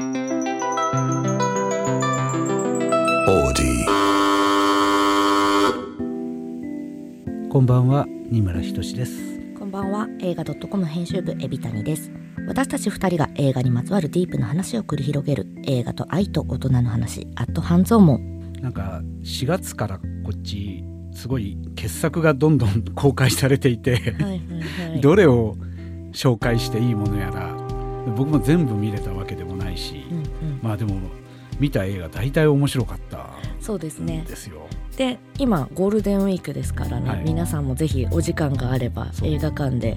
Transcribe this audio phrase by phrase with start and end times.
[0.00, 0.12] こん
[7.66, 9.40] ばんは二村ひとしです。
[9.58, 12.12] こんばんは映画ドットコム編集部エビタニです。
[12.46, 24.40] 私たち二人が映画にまつわるディープな話を繰り広げる映画と愛と大人の話アット半蔵門なんか4月からこっちすごい傑作がどんどん 公開されていて、はいはい
[24.92, 25.56] はい、どれを
[26.12, 27.58] 紹介していいものやら
[28.16, 30.24] 僕も全部見れたわけでもないし、うんうん、
[30.62, 30.96] まあでも
[31.58, 33.26] 見た映画大体面白かった
[33.60, 34.24] そうですね。
[34.26, 34.66] ですよ。
[34.96, 39.96] で今ゴールデンウィークですからね、はい、皆さんもぜひお時間があれば映画館で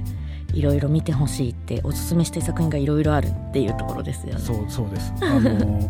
[0.54, 4.40] いろいろ見てほしいっておすすめしたい作品がいろいろあるっていうところですよね。
[4.40, 5.14] そうそうです。
[5.22, 5.90] あの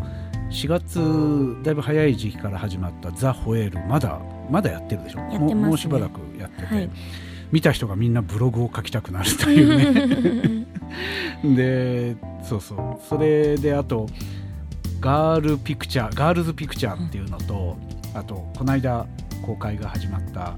[0.50, 5.20] 4 月だいぶ早い時期から始まった「ザ・ホエール」まだまだやってるでしょ？
[5.20, 6.90] やってます、ね、もうしばらくやってて、はい、
[7.52, 10.66] 見た人がみんなブログを書きたくなるというね。
[11.56, 13.00] でそうそう。
[13.08, 14.08] それであと
[15.00, 17.78] ガールピクチャーガールズピクチャーっていうのと、
[18.14, 19.06] うん、あとこの間
[19.46, 20.56] 公開が始まった、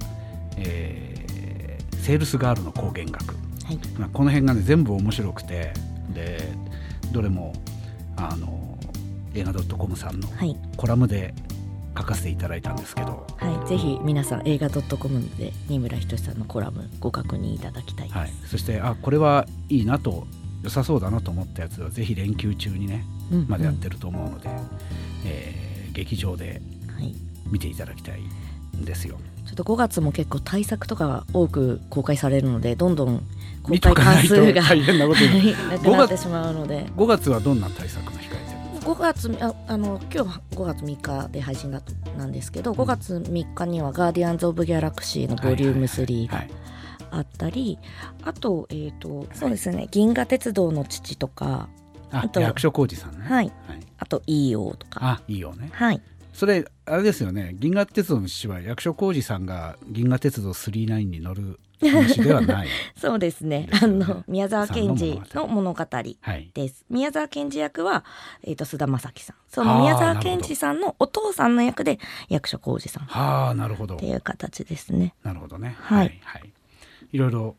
[0.58, 3.35] えー、セールスガールの光源学、
[3.66, 3.80] はい。
[3.97, 5.73] まあ、この辺がね全部面白くて
[6.13, 6.52] で
[7.11, 7.53] どれも
[8.17, 8.78] あの
[9.33, 10.30] 映画 .com さんの
[10.78, 11.33] コラムで
[11.97, 20.25] 書かせていただいたんですけど、はい、ぜひ皆さん映画 .com で新村仁さんのコラムご確認いただきたいです、はい、そしてあこれはいいなと
[20.63, 24.50] 良さそうだなと思ったやつはぜひ連休中にね、うんうん、までやってると思うので、
[25.25, 26.61] えー、劇場で
[27.52, 28.22] 見ていただきたい
[28.78, 29.17] んですよ。
[29.45, 33.22] ちょっと5月も結構対策とかが多く公開されるのでどんどん
[33.61, 36.88] 公開関数が大変なことに なくなってしまうので。
[36.95, 38.42] 5月はどんな対策が控え
[38.83, 41.81] 5月ああの今日5月3日で配信だ
[42.17, 46.43] なんですけど5月3日には「ガーディアンズ・オブ・ギャラクシー」のボリューム3が
[47.11, 47.79] あったり
[48.23, 51.69] あと,、えーとそうですね「銀河鉄道の父」とか
[52.11, 54.99] あと役所広司さんね、はい、はい、あと「EO」とか。
[55.01, 55.69] あ EO ね。
[55.71, 56.01] はい。
[56.33, 57.55] それあれですよね。
[57.59, 62.67] 銀河鉄道の父は役所広司さんが銀河鉄道999に乗る話ではない。
[62.95, 66.51] そうですね、ね、あの宮沢賢治の物語です、はい、
[66.89, 68.03] 宮沢賢治役は、
[68.44, 69.35] えーと、菅田将暉さん。
[69.47, 73.06] その宮沢賢治さんのお父さんの役で役所広司さん。
[73.06, 73.95] はあなるほど。
[73.95, 75.13] っていう形ですね。
[75.23, 75.75] なるほどね。
[75.79, 76.53] はい、はい、
[77.11, 77.17] い。
[77.17, 77.56] ろいろ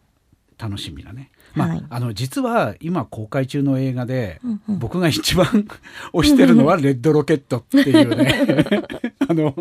[0.59, 1.31] 楽しみだね。
[1.55, 5.47] まあ、はい、あの実は今公開中の映画で、うんうん、僕が一番
[6.13, 8.83] 推してるのは「レッドロケット」っていうね。
[9.27, 9.55] あの、はい、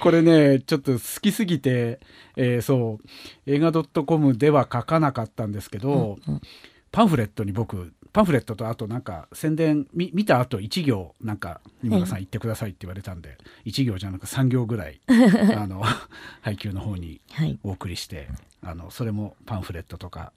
[0.00, 2.00] これねちょっと好きすぎて、
[2.36, 6.40] えー、そう映画 .com では書かなかったんですけど、うんうん、
[6.90, 13.34] パンフレットに僕パンフレットとあとなんか宣伝見見た後1行なんか二村さん言ってくださいって言われたんで、は
[13.64, 15.00] い、1行じゃなく3行ぐらい
[15.56, 15.82] あの
[16.40, 17.20] 配給の方に
[17.64, 18.26] お送りして、はい、
[18.62, 20.32] あのそれもパンフレットとか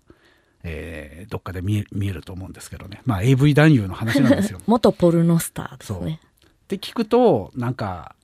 [0.63, 3.01] えー、どっかで見え見えると思うんですけどね。
[3.06, 4.59] まあ AV 男優の話なんですよ。
[4.68, 6.19] 元ポルノスターですね。
[6.45, 8.16] って聞くとなんか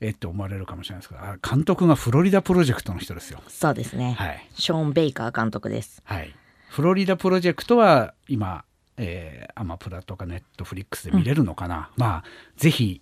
[0.00, 3.42] えって思われるかもしれないですけど監督がフロリダプロジェクトの人ですよ。
[3.48, 6.02] そうですね、はい、ショーン・ベイカー監督です。
[6.04, 6.34] はい。
[6.68, 8.64] フロリダプロジェクトは今
[9.02, 12.24] えー、アマプラとかネットフリックスで見れるのかな、うん、まあ
[12.56, 13.00] ぜひ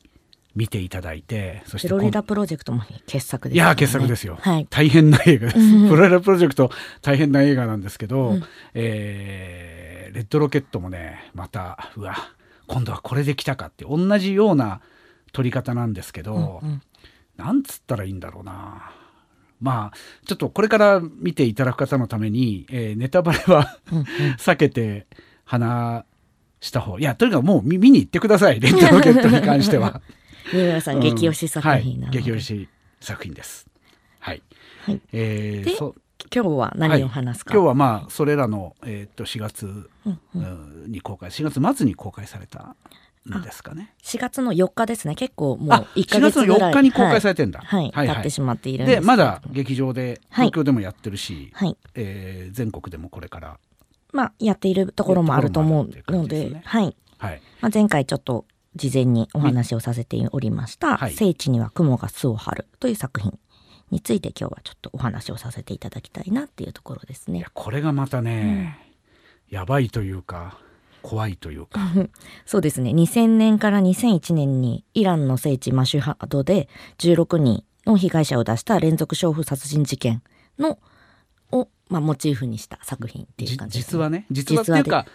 [0.58, 5.58] 見ていただいてそしてフロリダプロジェクトも傑作です、ね、いや傑作ですよ、はい、大変な映画です、
[5.88, 6.70] フロリダプロジェクト
[7.00, 12.16] 大変な映画なんですけど、うん、えー、レッドロケットもねまたうわ
[12.66, 14.80] 今度はこれで来たかって同じような
[15.32, 16.82] 撮り方なんですけど、うんうん、
[17.36, 18.92] なんつったらいいんだろうな。
[19.60, 23.78] まあちょっとこれから見ていただく方のために、えー、ネタバレは
[24.38, 25.06] 避けて
[25.44, 26.04] 話
[26.60, 28.60] した方いやとにかくもう見に行ってください。
[28.60, 30.00] レッドロケットに関しては。
[30.52, 32.68] 三村さん、うん、激推し作品はい、激推し
[33.00, 33.66] 作品です。
[34.20, 34.42] はい。
[34.84, 35.94] はい、えー、そ
[36.34, 39.66] 今日は何を話すか、はい、今日はまあそれらの、えー、っと4月、
[40.06, 42.74] うんうん、に公開4月末に公開された
[43.36, 43.94] んですかね。
[44.02, 45.14] 4月の4日ですね。
[45.14, 46.20] 結構もう1か月ぐらい。
[46.20, 51.76] 4月の4日に公開されてんだ、はい、はい、経ってしまっているでまだ劇場で東京でもやってるし、はい。
[51.94, 53.58] えー、全国でもこれから。
[54.12, 57.42] まあ、やっているところもあると思うので、ね、はい、はい。
[57.60, 58.46] まあ、前回ちょっと
[58.78, 63.38] 事前にお話をさせておりました「聖地には雲が巣を張る」という作品
[63.90, 67.44] について今日はちょっとお話をさせていただきたいなっていうところですね。
[67.52, 68.78] これがまたね、
[69.50, 70.58] うん、やばいというか
[71.02, 71.80] 怖いというか。
[72.46, 72.90] そうですね。
[72.90, 80.22] 2000年から2001年にイランの聖地マシュハドで16人の被害者を出した連続娼婦殺人事件
[80.58, 80.78] の
[81.50, 85.06] を、まあ、モチーフにした作品っていう感じ、ね、実はね実はっていうか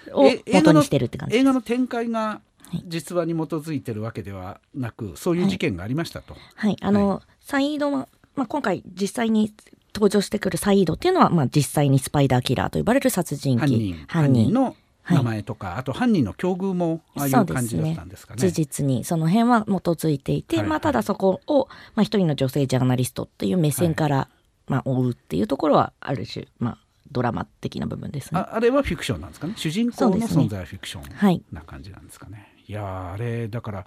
[0.52, 2.42] 元にしてるって感じ映画の展開が
[2.86, 6.34] 実話に基づいてるわけではなく、そういう事件がありましたと。
[6.34, 9.54] はい、はい、あの、はい、サイードは、まあ、今回実際に
[9.94, 13.96] 登場してくるサイードっていうのは、まあ、実際にスパイダーキラーと呼ばれる殺人鬼。
[14.08, 14.76] 犯人の
[15.10, 18.42] 名前とか、はい、あと犯人の境遇もああいう感じだったんですかね。
[18.42, 20.64] ね事実にその辺は基づいていて、はい。
[20.64, 24.30] はい、まあ、ただそこを、まあ、一人の女性ジャーナリストっていう目線から、は
[24.70, 26.78] い、まあ、追うっていうところはある種、まあ、
[27.12, 28.40] ドラマ的な部分ですね。
[28.40, 29.54] ああれはフィクションなんですかね。
[29.58, 32.53] 主人公の存在はフィクションな感じなんですかね。
[32.68, 33.86] い、いやあれだから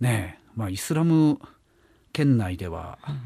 [0.00, 1.38] ねまあイスラム
[2.12, 3.20] 圏内では、うん。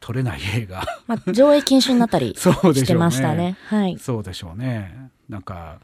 [0.00, 0.84] 撮れない映画。
[1.08, 3.36] まあ、上映禁止になったり してましたね。
[3.36, 5.10] ねはい、そうでしょうね。
[5.28, 5.80] なんか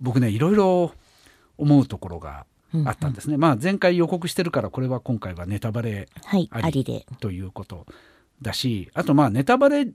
[0.00, 0.92] 僕ねいろいろ
[1.56, 2.46] 思うところが
[2.84, 3.34] あったんですね。
[3.34, 6.08] うんうん、まあ前回予告してるからこれは今回はネタバレ
[6.50, 7.06] ありで。
[7.20, 7.86] ということ
[8.42, 9.86] だし、あとまあネタバレ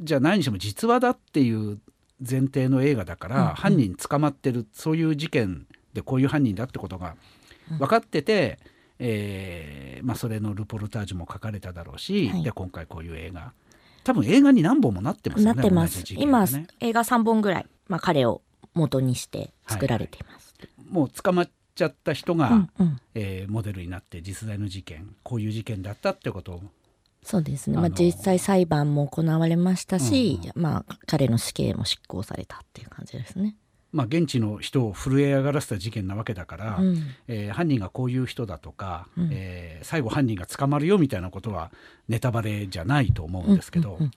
[0.00, 1.78] じゃないにしても実話だっていう
[2.18, 7.16] 前提の映画だから、うんうん、犯人捕まってるそういう事件でこういう犯人だってことが
[7.78, 8.72] 分かってて、うん
[9.04, 13.52] えーまあ、それのルポルタージュも書かれただろうし、はい、で今回こういう映画
[14.04, 15.54] 多分映画に何本もなってますよね。
[15.54, 15.98] なってます。
[15.98, 16.46] ね、今
[16.80, 18.42] 映画3本ぐらい、まあ、彼を
[18.74, 20.54] 元にして作られています。
[20.58, 26.62] はいはい、もう捕まっちゃった人が、うんうん、えー、モデルになって実在の事件こういう事件だったってことを
[27.22, 33.54] そうですね、まあ、実際裁判も行われましたし、うんうん、まあ、彼の死刑も執行されたっていう感じですね。
[33.92, 41.70] まあ、現地の人を震え上がらせた事件なわけだから、うん、えー、犯人がこういう人だとか、うん、えー、最後犯人が捕まるよみたいなことは
[42.08, 44.10] ネタバレじゃないと思うんですけど、うんうん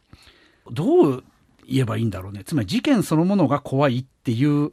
[0.68, 1.24] うん、どう
[1.68, 4.72] 言えばいいんだろうねつまり事件そのものが怖いっていう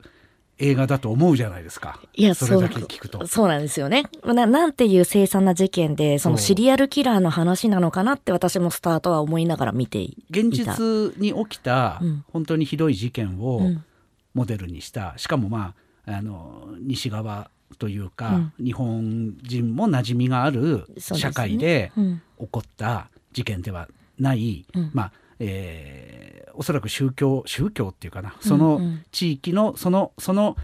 [0.58, 1.98] 映画だと思うじゃないですか。
[2.14, 3.26] いや、それだけ聞くと。
[3.26, 4.04] そうなんですよね。
[4.24, 10.38] ななんていう凄惨な事件で、そのシリアルキラーの話なのかなって私もスタートは思いながら見ていた。
[10.40, 12.00] 現実に起きた、
[12.32, 13.84] 本当にひどい事件を、うん
[14.34, 15.14] モデルにした。
[15.16, 15.74] しかもま
[16.06, 21.92] ああの西側というか、うん、日本人も馴染みがある社会で
[22.38, 23.88] 起こった事件では
[24.18, 25.12] ない、うん、まあ
[25.44, 28.80] えー、おそらく宗教宗教っていうかなその
[29.10, 30.56] 地域のそのその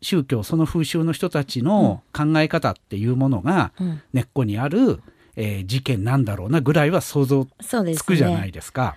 [0.00, 3.72] 宗教その風習の人たちの考え方っていうものが
[4.12, 5.02] 根っこにある、
[5.34, 7.48] えー、事件なんだろうなぐらいは想像
[7.96, 8.96] つくじゃないですか。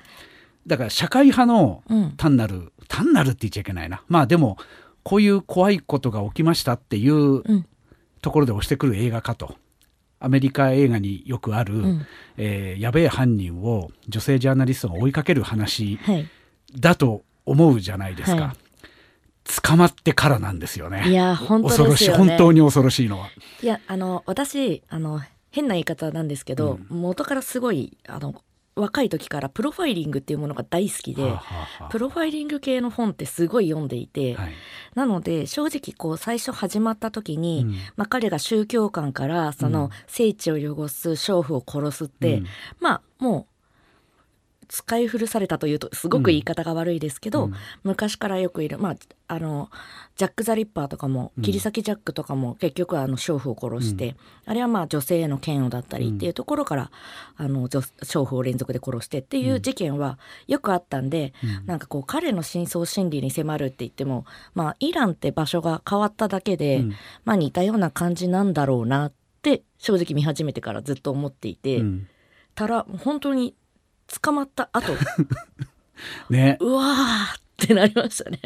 [0.67, 1.83] だから社会派の
[2.17, 4.03] 単なる、うん、単なるって言っちゃいけないな。
[4.07, 4.57] まあでも
[5.03, 7.43] こういう怖いことが起きましたっていう
[8.21, 9.55] ところで押してくる映画かと。
[10.19, 12.05] アメリカ映画によくある、うん、
[12.37, 15.99] えー、やべえ犯人を女性ジャーナリストが追いかける話
[16.79, 18.41] だと思うじゃないですか。
[18.41, 18.57] はい。
[19.61, 21.03] 捕まってからなんですよね。
[21.07, 22.09] いや本当、ね、恐ろしい。
[22.09, 23.27] 本当に恐ろしいのは。
[23.61, 25.21] いやあの私あの
[25.51, 28.33] 変な言い方なんですけど、うん、元からすごいあの
[28.75, 34.53] 若い時からプロファイリングっていうものが大好きで、はあはあ、プロファイリング系の本ってすごい読んでいて、はい、
[34.95, 42.45] なので正直こう最初始まった時に、うん、まあ、彼が宗教観からその聖地を汚す娼婦を殺すって、うん、
[42.79, 43.54] まあもう
[44.67, 47.53] 使い古されたというとすごく言い方が悪いですけど、うん、
[47.83, 48.77] 昔からよくいる。
[48.77, 48.95] まあ
[49.27, 49.69] あの
[50.15, 54.15] ジャック・ザ・リッパーとかも、切り裂きジャックとかも結局あの娼婦を殺して、うん、
[54.45, 56.91] あれはまあ女性への嫌悪だったりっていうところから、
[57.35, 66.83] あの娼婦を連続で殺してっていう事件はよくあったんで、うん、なんかこう彼の深層心理に迫るって言ってもまあイランって場所が変わっただけで、
[67.23, 71.81] まあ似たような感じなんだろうなって正直見始めてからずっと思っていて、
[72.53, 73.55] たら本当に
[74.21, 74.93] 捕まった後。
[76.29, 76.57] ね。
[76.59, 78.39] うわーってなりましたね。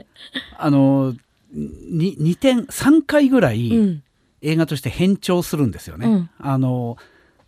[0.57, 1.13] あの
[1.53, 4.01] 2, 2点3回ぐらい
[4.41, 6.07] 映画として変調するんですよね。
[6.07, 6.97] うん、あの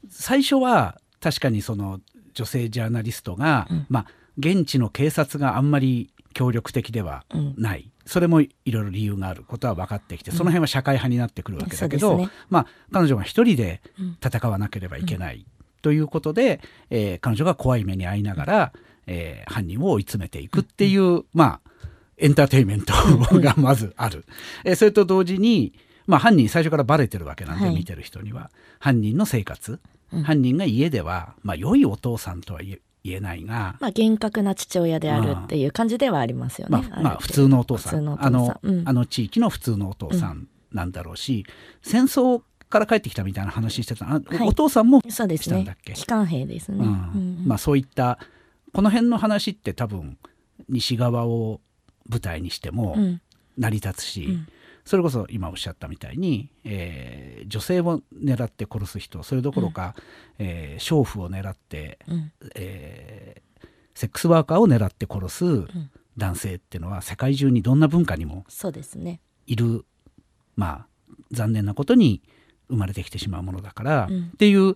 [0.09, 2.00] 最初は確かにその
[2.33, 4.05] 女性ジャーナリストが、うん、まあ
[4.38, 7.25] 現地の警察があんまり協力的では
[7.57, 13.81] ない、うん、それもいろいろ理由があることは分かってきてその辺は社会派になってくるわけだけど、ね、まあ彼女が一人で
[14.25, 15.45] 戦わなければいけない
[15.81, 18.73] ということで、えー、彼女が怖い目に遭いながら、
[19.07, 21.71] えー、犯人を追い詰めていくっていう、まあ
[22.21, 22.93] エンターテインメント
[23.39, 24.25] がまずある。
[24.63, 25.73] えー、それと同時に、
[26.07, 28.51] まあ、犯人最初からバレてるわけなんで、はい、見てる人には。
[28.79, 29.79] 犯人の生活、
[30.13, 36.85] うん、犯人が家では、まあ、良いお父さんとは言えないが、まあ、厳格な父親であるっていう感じではありますよね。
[36.89, 38.07] まあ、まあ、普通のお父さん。
[38.21, 41.45] あの、うん、あの地域の普通のお父さんなんだろうし、
[41.81, 45.77] 戦争から帰ってきたみたいな話してた、はい、お父さんもそうですね。
[45.93, 47.43] 機関兵ですね、うん。
[47.45, 48.17] まあ、そういった
[48.73, 50.17] この辺の話って多分
[50.69, 51.61] 西側を
[52.09, 52.97] 舞台にしても
[53.57, 54.47] 成り立つし、うん、
[54.85, 59.95] それこそ今おっしゃったみたいに、えー、女性を狙って殺す人それどころか、
[60.39, 65.45] うん、えー、娼婦を狙って、うん、えー、セックスワーカーを狙って殺す
[66.17, 68.45] 男性っていうのは世界中にどんな文化にも
[69.47, 69.79] いる、ね、
[70.55, 70.87] まあ
[71.31, 72.21] 残念なことに
[72.71, 74.75] 生まれてきてしまうものだから、うん、っていう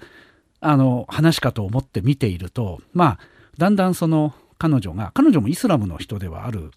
[0.59, 3.19] あの話かと思って見ているとまあ
[3.57, 6.71] だんだんその彼女が彼女もイスラムの人ではある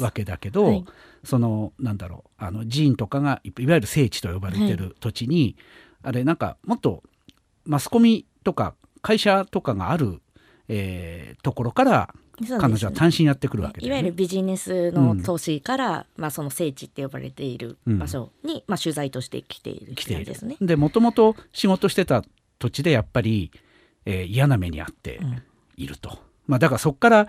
[0.00, 0.84] わけだけど、はい、
[1.24, 5.56] そのなんだろうあの寺院とかがいわゆる聖地と呼ばれてる土地に、
[6.02, 7.02] はい、あれなんかもっと
[7.64, 10.20] マスコミとか会社とかがある、
[10.68, 12.14] えー、ところから
[12.58, 20.56] 彼女は単身やってくるわけ、ね、いわゆるビジネスの投資から、うん、まあ、その聖地って呼ばれている場所に、うん、まあ、取材として来ている人ですね。
[20.60, 22.22] でもともと仕事してた
[22.58, 23.50] 土地でやっぱり、
[24.04, 25.20] えー、嫌な目にあって
[25.76, 26.10] いると。
[26.10, 26.16] うん、
[26.46, 27.26] まあ、だからそこから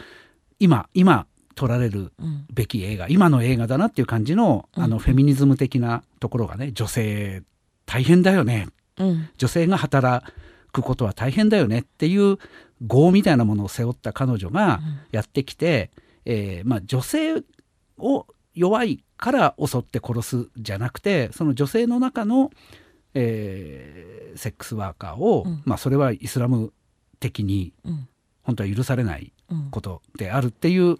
[0.59, 2.11] 今今撮られる
[2.53, 7.41] べき映画、今の映画だなっていう感じのあのフェミニズム的なところがね女性
[7.85, 8.67] 大変だよね、
[9.37, 10.25] 女性が働
[10.81, 12.37] くことは大変だよねっていう
[12.81, 14.79] 業みたいなものを背負った彼女が
[15.11, 15.91] やってきて、
[16.25, 17.43] うん、えー、まあ、女性
[17.97, 22.51] を弱いから襲って殺すじゃなくてその女性の中の、
[23.13, 26.71] えー、セックスワーカーを、うん、まあ、それはイスラム
[27.19, 27.73] 的に
[28.43, 29.33] 本当は許されない
[29.71, 30.97] ことであるっていう、うん、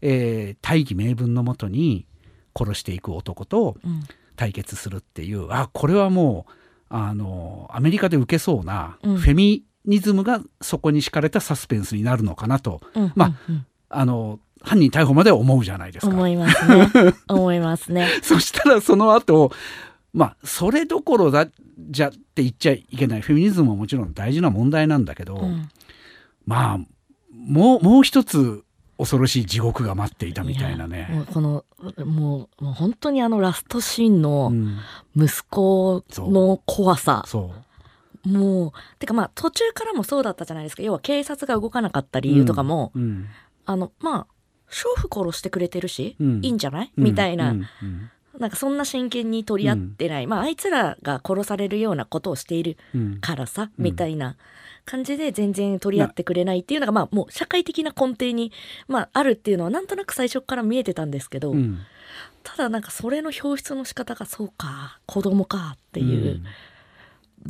[0.00, 2.06] えー、大義名分のもとに
[2.56, 3.76] 殺していく男と
[4.36, 6.52] 対決するっていう、あこれはもう
[6.88, 13.32] あのアメリカで受けそうなフェミニズムがそこに敷かれたサスペンスになるのかなと、うんうんうん、まあ
[13.88, 16.12] あの犯人逮捕までは思うじゃないですか。
[16.12, 17.14] 思いますね。
[17.28, 18.08] 思いますね。
[18.22, 19.52] そしたらその後
[20.12, 21.48] まあそれどころだ
[21.90, 25.68] じゃって言っちゃいけないフェミニズムももちろん大事な問題なんだけど、うん、
[26.46, 26.78] まあ
[27.32, 28.64] もうもう一つ
[28.98, 31.08] 恐ろしい地獄が待っていたみたいなね。
[31.10, 31.64] もうこの
[32.04, 34.52] もう本当にあのラストシーンの
[35.14, 37.22] 息子の怖さ。
[37.24, 38.28] うん、そう。
[38.28, 40.82] もうてかまあ途中からもそうだったじゃないですか。
[40.82, 43.02] 要は警察が動かなかった理由とかも、うん。
[43.02, 43.26] うん、
[43.66, 44.26] あのまあ
[44.70, 47.54] 娼婦殺してくれてるし、うん、いいんじゃない、みたいな、
[48.38, 48.50] なん。
[48.50, 48.76] かそん。
[48.76, 52.76] な真剣に取り合ってない、まああいつらが殺されるようなことをしている
[53.20, 54.36] からさ、みたいな
[54.86, 58.52] 感じで全然取り合ってくれないっていうのがまあもう社会的な根底に、
[58.88, 61.54] まあ、あるっていうのはなんとなく最初から見えてたんですけど、
[62.44, 66.42] ただなんかそれの表出の仕方がそうか子供かっていう。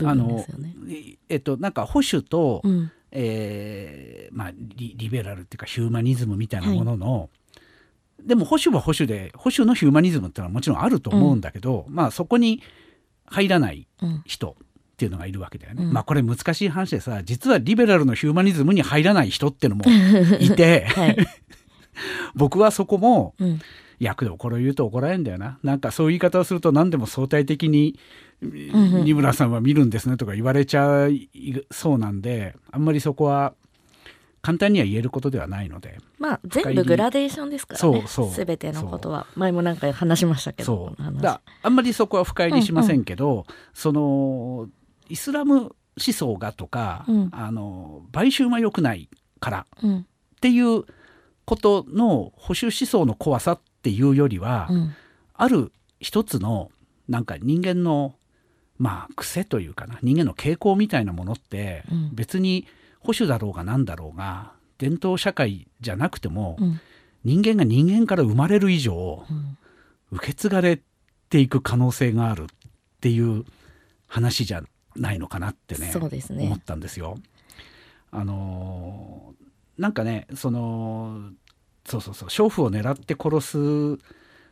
[0.05, 0.45] あの
[1.29, 12.63] えっとなんか保守と、うん、えー、まあリリベラルっていうかヒューマニズムみたいなものの、はい、でも保守は保守で保守のヒューマニズムっていうのはもちろんあると思うんだけど、うん、まあそこに
[13.25, 13.87] 入らない
[14.27, 14.57] 人
[14.97, 15.85] っていうのがいるわけだよね。
[15.85, 19.85] うん、まあこれ難しい話でさ実はリベラルのヒューマニズムに入らない人っていうのも
[20.41, 21.17] いて、はい、
[22.35, 23.61] 僕はそこも、うん。
[23.99, 25.59] 役でこれを言うと怒られるんだよな。
[25.63, 27.99] なんかそういう言い方をすると何でも相対的に
[28.43, 31.31] 二村さんは見るんですねとか言われちゃい
[31.71, 33.55] そうなんであんまりそこは
[34.43, 35.99] 簡単には言えることではないので。
[36.19, 38.01] まあ全部グラデーションですからね。
[38.07, 38.45] そうそう。
[38.47, 39.27] 全てのことは。
[39.35, 41.21] 前も何か話しましたけどそう。
[41.21, 44.69] だあんまりそこは深入りしませんけど、うんうん、その
[45.09, 49.09] イスラム思想がとか、うん、あの買収は良くない
[49.41, 50.05] からっ
[50.41, 50.85] ていう
[51.45, 54.95] ことの保守思想の怖さっていうよりは、うん、
[55.35, 56.71] ある一つの
[57.09, 58.15] なんか人間の
[58.79, 62.67] まあ癖というかな人間の傾向みたいなものって別に
[63.01, 66.59] 保守だろうが何だろうが伝統社会じゃなくても、
[67.25, 69.25] 人間が人間から生まれる以上、
[70.13, 70.81] 受け継がれ
[71.31, 72.47] ていく可能性があるっ
[73.01, 73.45] ていう
[74.07, 74.63] 話じゃ
[74.97, 75.93] ないのかなってね、
[76.31, 77.19] ね、思ったんですよ。
[78.11, 79.35] あの
[79.79, 81.31] なんかねその
[81.85, 84.03] そうそうそう娼婦を狙って殺す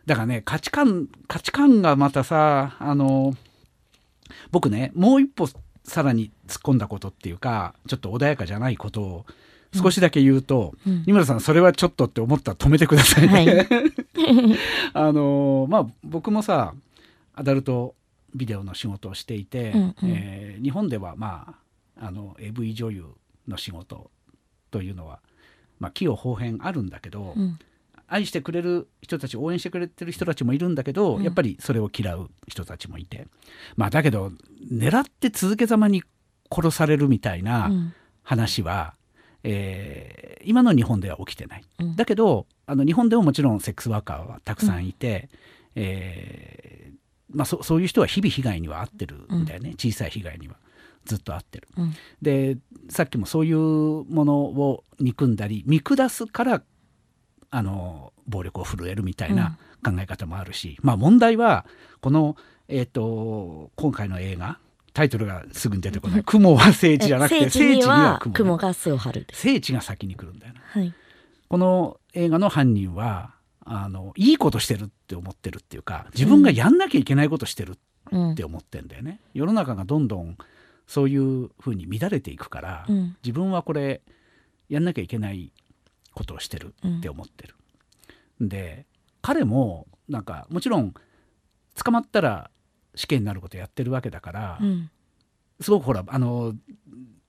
[0.07, 3.35] だからね価値観価値観がまたさあの
[4.51, 5.49] 僕ねもう一歩
[5.85, 9.27] さらに突っ込んだことっていうかちょっと穏やかじゃないことを
[9.75, 13.29] 少しだけ言うと、うん、二村さんそれはちょっとって思ったら止めてくださいね。
[13.35, 13.69] はい、
[14.95, 16.75] あのまあ僕もさ
[17.35, 17.95] アダルト
[18.35, 21.57] ビデオの仕事をしていて、うんうん、えー、日本ではま
[21.97, 23.07] ああの AV 女優
[23.47, 24.11] の仕事
[24.71, 25.21] というのは、
[25.79, 27.59] まあ、器用方変あるんだけど、うん。
[28.07, 33.27] 愛してくれる人たち応援してくれてる人たちもいるんだけど、うん、やっぱりそれを嫌う人たちもいて。
[33.77, 34.31] まあだけど
[34.71, 36.03] 狙って続けざまに
[36.51, 37.71] 殺されるみたいな
[38.23, 38.95] 話は、
[39.43, 41.65] うん、えー、今の日本では起きてない。
[41.79, 45.31] うん、だけどあの日本でももちろんセックスワーカーはたくさんいて、
[45.75, 46.95] うん、えー、
[47.35, 49.45] まあ、そそういう人は日々被害には遭ってるん。
[49.45, 50.57] だよね、小さい被害には。
[51.05, 51.69] ずっと合ってる、
[52.23, 52.57] で
[52.89, 56.63] さっきもそういうものを憎んだり見下すから
[57.51, 61.67] あの暴力を振るえるみたいな考え方もあるし、うん、まあ問題は
[62.01, 62.37] この、
[62.69, 64.59] えーと、今回の映画
[64.93, 68.57] タイトルがすぐに出てこない「雲は聖地」じゃなくて聖地には雲。
[68.57, 69.27] が巣を張る。
[69.33, 70.95] 聖地が先に来るんだよな、はい、
[71.49, 73.34] この映画の犯人は
[73.65, 77.77] あのいいことしてるって思ってるっていうか自分がやんなきゃいけないことしてる
[78.33, 80.37] って思ってんだよね、うん、世の中がどんどん
[80.87, 84.03] そういうふうに乱れていくから、うん、自分はこれ
[84.69, 85.53] やんなきゃいけない
[86.13, 87.55] ことをしてるって思ってる。
[88.41, 88.87] で
[89.23, 90.93] 彼もなんかもちろん
[91.83, 92.51] 捕まったら
[92.95, 94.91] 死刑になることやってるわけだから、うん、
[95.61, 96.55] すごくほらあの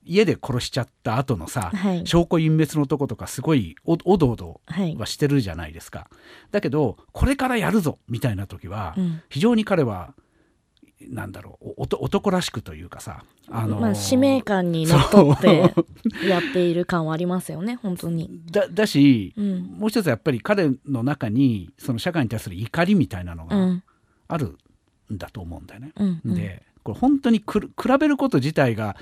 [0.05, 4.61] 家で殺しちゃった後のさ、はい、証拠隠滅のとことかすごいおおどおど
[4.97, 6.17] はしてるじゃないですか、はい、
[6.51, 10.13] だけどこれからやるぞみたいな時は、うん、非常に彼は
[11.01, 15.73] なんだろう男らしくというかさ、あのー、まあ、使命感にのっとって
[16.27, 18.41] やっている感はありますよね本当に。
[18.49, 23.81] だだし、うん、もう一つやっぱり彼の中にその社会に対する怒りみたいなのが
[24.27, 24.57] ある
[25.13, 25.91] んだと思うんだよね。
[25.97, 27.43] うんうん、でこれ本当に比
[27.99, 28.95] べること自体が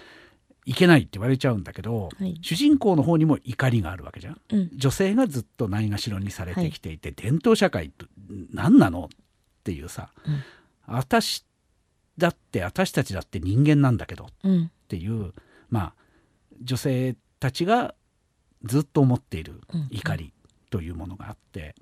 [0.66, 8.06] いけないって言われちゃうんだけど、はい、主人公の方にも怒りがあるわけじゃん、うん、女性がずっとないがしろにされてきていて、はい、伝統社会って
[8.54, 9.18] 何なのっ
[9.64, 10.44] ていうさ、うん、
[10.88, 11.46] 私
[12.18, 14.30] だって私たちだって人間なんだけどっ
[14.88, 15.34] ていう、うん、
[15.70, 15.94] まあ
[16.62, 17.96] 女性たちが
[18.64, 20.34] ずっと思っている怒り
[20.70, 21.76] というものがあって、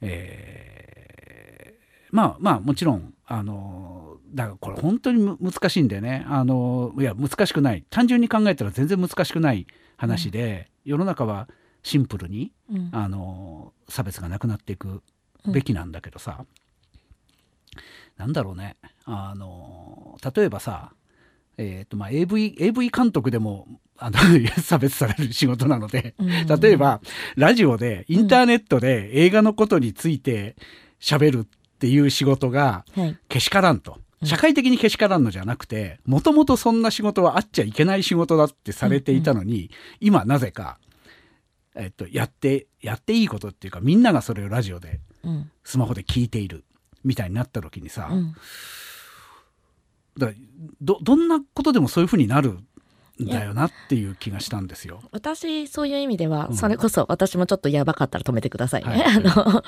[0.00, 1.29] うん、えー、
[2.10, 6.24] まあまあもちろんあのだからこれ本当に難しいんだよね。
[6.28, 7.84] あのいや難しくない。
[7.90, 11.48] 単純に考えたら全然難しくない話で、うん、世の中は
[11.82, 15.02] シンプルに、うん、あの差別がなくなっていく
[15.46, 16.46] べきなんだけどさ、うん、
[18.16, 18.76] なんだろうね。
[19.04, 20.92] あの例えばさ、
[21.56, 23.66] えーとまあ、AV, AV 監督でも
[23.98, 24.18] あの
[24.62, 26.14] 差別される仕事なので、
[26.60, 27.00] 例えば
[27.36, 30.56] ラジオでインターネットで映画のことについて
[31.00, 32.84] 喋るっていう仕事が
[33.28, 33.98] けしからんと。
[34.22, 39.62] 社会的にけしからんのじゃなくてもともとそんな仕事はあっちゃいけない仕事だってされていたのに、うん。
[39.62, 39.68] うん、
[40.00, 40.78] 今なぜか、
[41.74, 45.00] えっと、やってやっていいことっていうかみんながそれをラジオで、
[45.64, 46.64] スマホで聞いている
[47.02, 48.34] みたいになった時にさ、うん、
[50.18, 50.32] だ
[50.82, 52.66] どどんなことでもそういうふうになるん
[53.26, 55.00] だよなっていう気がしたんですよ。
[55.12, 58.90] 私そういう意味では、それこそ私もちょっとやばかったら止めてくださいね。
[58.90, 59.62] はい、あの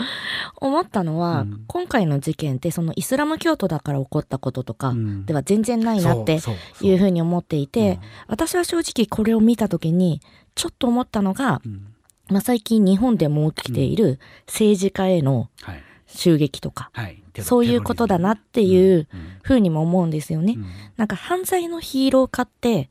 [0.56, 4.94] 思ったのは、うん、今回の事件ってそのイスラム教徒だから起こったこととか
[5.26, 6.38] では全然ないなって
[6.80, 10.20] いうふうに思っていて、私は正直これを見た時に
[10.54, 11.94] ちょっと思ったのが、うん、
[12.28, 15.82] まあ、最近日本でも起きている政治家への、はい。
[16.14, 19.08] 襲撃とか、はい、そういうことだなっていう
[19.42, 20.56] ふうにも思うんですよね。
[20.56, 20.66] うん、
[20.98, 22.90] なんか犯罪のヒーロー化って、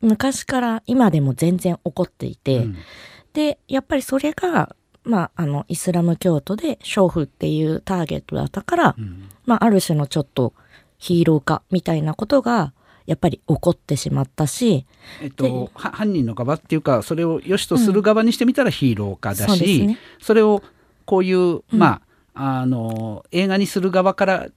[0.00, 2.76] 昔から今でも全然起こっていて、うん、
[3.32, 10.54] でやっぱりそれが、まあ、あのイスラム教徒で娼婦っていうターゲットだったから、うん、まあ、ある種のちょっと
[10.98, 12.72] ヒーロー化みたいなことが
[13.06, 14.86] やっぱり起こってしまったし、
[15.20, 20.62] えっと、犯人の側っていうかそれを良しとする側にしてみたらヒーロー化だし、うんそね、それを
[21.06, 24.48] こういう、まああの映画にする側から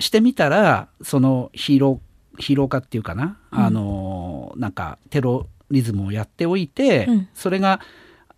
[0.00, 4.29] してみたら、うん、そのヒーローヒーロー化っていうかな、うん、あの
[4.60, 7.80] なんかテロリズムをやっておいて、うん、それが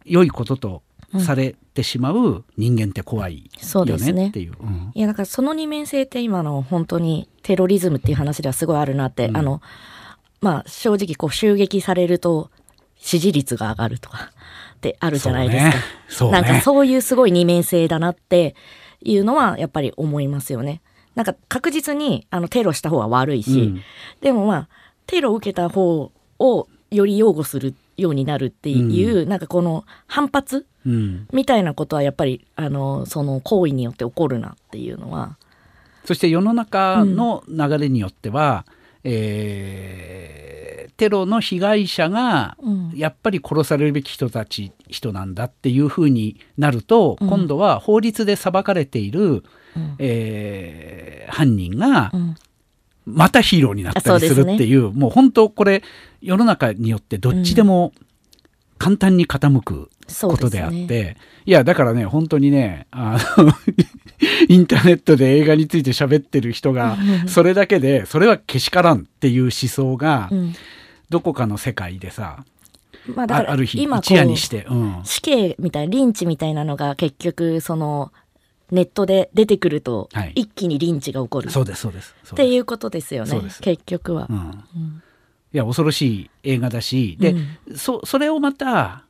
[0.05, 0.83] 良いことと
[1.19, 4.53] されてしまう人間って怖いよねっていう。
[4.95, 9.61] いやだからその二面性って今の本当にテロリズムっていう話ではすごいあるなって、あの
[10.41, 12.51] まあ正直こう襲撃されると
[12.97, 14.31] 支持率が上がるとか
[14.77, 15.77] ってあるじゃないですか。
[16.09, 18.55] そうね、なんかそういうすごい二面性だなって
[19.03, 20.83] いうのはやっぱり思いますよね。
[21.15, 23.83] なんか確実にあのテロした方は悪いし、うん、
[24.21, 24.69] でもまあ
[25.07, 35.37] テロを受けた方をより擁護するようになるっていう、うん、なんかこの反発、うん、みたいなことはやっぱりあのその行為によって起こるなっていうのは。
[36.05, 38.67] そして世の中の流れによっては、
[39.05, 42.57] うん、えー、テロの被害者が
[42.95, 49.45] やっぱり殺されるべき人たち人なんだっていうふうになると、うん、今度は法律で裁かれている、
[49.77, 52.11] うん、えー、犯人が、
[53.07, 55.83] またヒーローになったりするっていう、うね、もう本当これ
[56.21, 57.93] 世の中によってどっちでも
[58.79, 59.91] 簡単に傾く
[60.23, 63.53] ことであって、ね、いやだからね本当にねあの
[64.49, 70.31] インターネットで映画について喋ってる人がそれだけでそれはけしからんっていう思想が、
[71.11, 72.45] どこかの世界でさ
[73.07, 78.13] まあ、だから今一夜にして、うん、死刑みたいなリンチみたいなのが結局その
[78.73, 82.17] ネットで出てくると、一気にリンチが起こる、そうですそうです。
[82.33, 84.37] っていうことですよね結局は、うん。
[84.37, 85.03] うん、
[85.53, 87.35] いや恐ろしい映画だしで、
[87.69, 89.05] うん、そそれをまた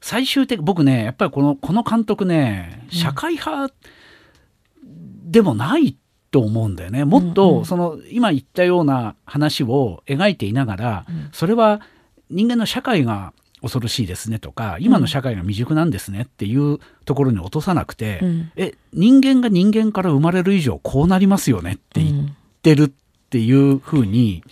[0.00, 3.74] 最終的僕ねやっぱりこのこの監督ね社会派
[5.24, 5.96] でもない
[6.30, 7.04] と思うんだよね。
[7.04, 11.80] もっとその今言ったような話を描いていながら、それは
[12.30, 22.90] 人間の社会が恐ろしいですねとか今の社会が未熟なんですねっていうところに落とさなくて、うん、え人間が人間から生まれる以上こうなりますよねって言ってるっ
[23.30, 24.42] っていうふうに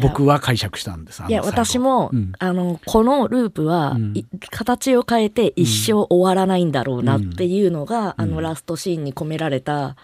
[0.00, 4.14] 僕は解釈したんですいや私も、うん、あのこのループは、うん、
[4.50, 9.96] 形を変えて一生終わらないんだろうなっていうのが、あのラストシーンに込められた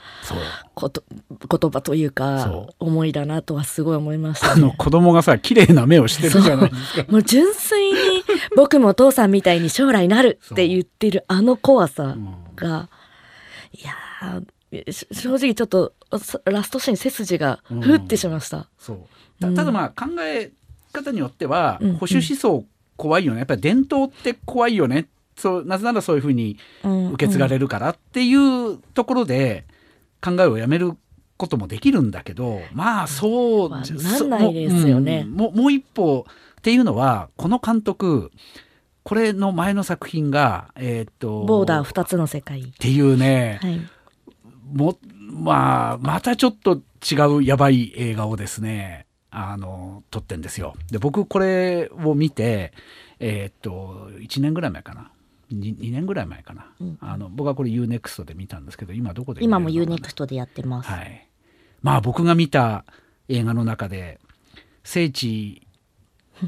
[0.75, 7.13] こと言葉というか思いだなとはすごい思いました、ね、あの子供がさ綺麗な目をしてるじゃないですか。
[7.13, 7.99] もう純粋に
[8.57, 12.17] 僕もお父さんみたいに将来なるって言ってるあの怖さ
[12.57, 12.89] が、
[13.71, 15.93] いや正直ちょっと
[16.45, 18.59] ラストシーン背筋がふってしました。
[18.59, 18.61] う。
[18.61, 20.51] ん、そうただまあ考え
[20.93, 22.65] 方によっては、保守思想
[22.97, 23.39] 怖いよね。
[23.39, 25.09] やっぱり伝統って怖いよね。
[25.37, 29.67] そうなぜならそういうふうに受け継がれるからっていうところで
[30.23, 30.93] 考えをやめる
[31.37, 35.25] こともできるんだけどまあそう、まあ、なんないですよね。
[35.25, 36.25] もうもう一歩
[36.59, 38.33] っていうのはこの監督
[39.03, 42.63] これの前の作品が、えー、っとボーダー2つの世界。
[42.63, 43.81] っていうね、はい、
[44.73, 44.99] も
[45.31, 50.75] まあまたちょっと違うやばい映画をですねあの撮ってんですよ。
[50.91, 52.73] で僕これを見て
[53.19, 55.11] えー、っと1年ぐらい前かな。
[55.53, 60.91] 2, 2年ぐらい前かな、うん、あの僕はこれ UNEXT で見たんですけど今どこで今も UNEXT でやってます。
[60.91, 61.29] はい、
[61.83, 62.85] まあ僕が見た
[63.29, 64.19] 映画の中で
[64.83, 65.63] 聖地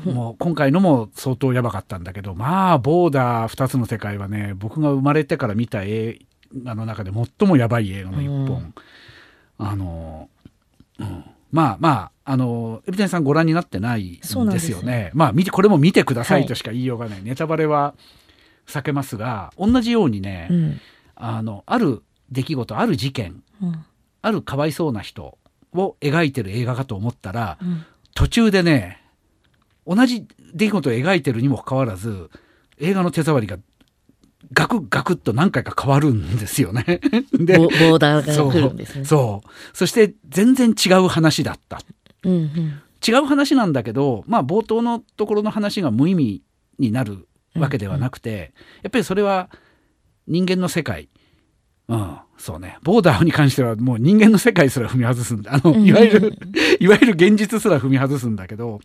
[0.04, 6.18] もう 今回のも相当やばかったんだけどまあボーダー2つの世界はね僕が生まれてから見た映
[6.54, 8.74] 画の中で最もやばい映画の一本、うん、
[9.58, 10.28] あの、
[10.98, 11.90] うん、まあま
[12.24, 14.70] ああのエビテンさんご覧になってないんです。
[14.70, 15.10] よね。
[15.14, 17.94] まあ見てこれも見てくださいとしか言いようがない、はい、ネタバレは
[18.66, 20.80] 避けますが同じようにね、うん、
[21.16, 23.42] あのある出来事ある事件、
[24.20, 25.38] あるかわいそうな人
[25.72, 27.58] を描いてる映画かと思ったら、
[28.14, 29.02] 途中でね
[29.86, 32.30] 同じ出来事を描いてるにもかかわらず
[32.78, 33.56] 映画の手触りが
[34.52, 36.84] ガクガクっと何回か変わるんですよね。
[37.32, 39.04] でボーダーが来るんですね。
[39.04, 39.48] そう。
[39.76, 41.80] そして全然違う話だった、
[42.22, 46.42] うんうん、違う話なんだけどまあ冒頭のところの話が無意味
[46.78, 48.50] になるわけではなくて、うんうん、や
[48.88, 49.50] っぱりそれは
[50.26, 51.08] 人間の世界
[51.88, 52.78] うん、そうね。
[52.82, 55.54] ボーダーに関してはもう人間の世界すら踏み外すんだ。
[55.54, 56.38] あの、いわゆる、
[56.80, 58.80] いわゆる現実すら踏み外すんだけど、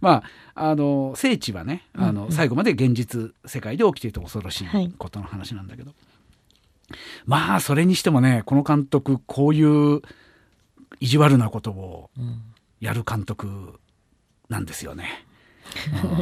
[0.00, 5.90] まあ、あの、聖地はね、あの、最後まで現実世界で起きていて恐ろしいことの話なんだけど。
[5.90, 10.02] はい、まあ、それにしてもね、この監督、こういう
[10.98, 12.10] 意地悪なことを
[12.80, 13.78] やる監督
[14.48, 15.24] なんですよね。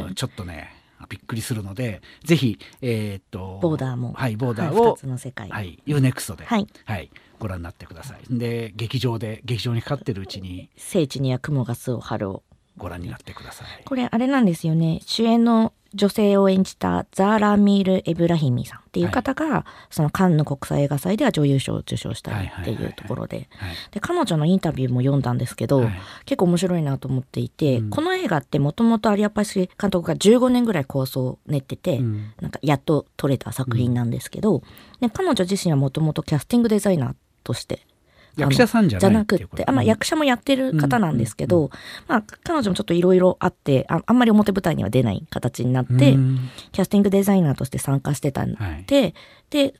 [0.07, 0.76] うん、ちょっとね、
[1.09, 8.37] びっくりするのでぜひ、えー、っとボーダーも、はい、ボーダーを、はい、の世界、はい、UNEXT で、はいはい、ご覧になってください。
[8.37, 12.43] で劇場で劇場にかかってるうちに聖地には雲が巣を張るを
[12.77, 13.83] ご覧になってください。
[13.85, 23.49] これあれなんですよね主演の女性を演じたザーラ・ミール・エブラヒミさんっていう方が、はい、そのカンヌ国際映画祭では女優賞を受賞したりっていうところで。
[23.91, 25.91] で彼女のインタビューも読んだんですけど、はい、
[26.25, 34.61] 結構面白いなと思っていて、うん、この映画ってもともと有アパシ監督が15年ぐらい構想を練ってて、うん、なんかやっと撮れた作品なんですけど、うん、
[35.01, 37.86] で彼女自身はもともとキャスティングデザイナーとして
[38.37, 41.71] 役者さんじゃなくってあ、まあ、役者もやってる方なんですけど、うんうん、
[42.07, 48.85] まあ、彼女もちょっといろいろあってああんまり表舞台には出ない形になって、うん、キャスティングデザイナーとして参加してたんで、はい、
[49.49, 49.73] で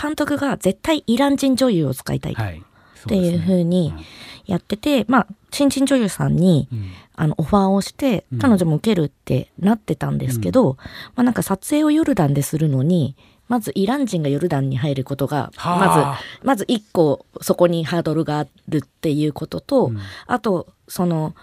[0.00, 2.36] 監督が絶対イラン人女優を使いたいっ
[3.08, 3.94] ていうふうに
[4.44, 6.68] やってて、まあ新人女優さんに、
[7.14, 10.76] あのオファーをして彼女も受けるってなってたんですけど、
[11.14, 13.16] まあ、なんか撮影をヨルダンでするのに
[13.48, 21.34] まずイラン人がヨルダンに入ることが、まず、まず一個そこにハードルがあるっていうことと、うん、あと、その、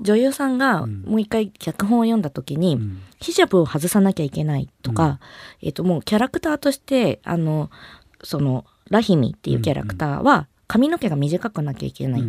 [0.00, 5.18] 女優さんがもう一回脚本を読んだ時に、うん、ヒジャブを外さなきゃいけないとか、うん、
[5.62, 7.70] えっ、と、もうキャラクターとして、あの、
[8.22, 12.24] その、ラヒミっていうキャラクターは髪の毛が短くなきゃいけないっ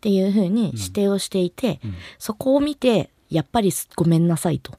[0.00, 1.80] ていうふうに指定をしていて、
[2.18, 4.78] そこを見て、やっぱりごめんなさいと。